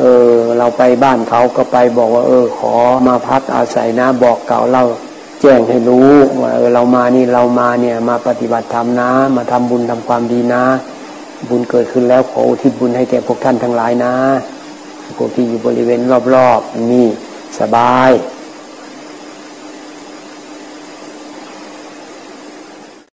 [0.00, 2.74] เออ เราไปบ้านเขาก็ไปบอกว่า เออ ขอ
[3.08, 4.82] มาพักอาศัยนะบอกเก่าเรา
[5.40, 10.64] แจ้งให้รู้ว่าเออเรามานี่เรามาเนี่ยมาปฏิบัติธรรมนะ มาทำบุญทำความดีนะ
[11.48, 14.14] บุญเกิดขึ้นแล้วขออุทิศบุญให้แก่พวกท่านทั้งหลายนะ
[15.16, 16.00] พวกที่อยู่บริเวณ
[16.34, 17.06] รอบๆนี่
[17.58, 18.10] สบาย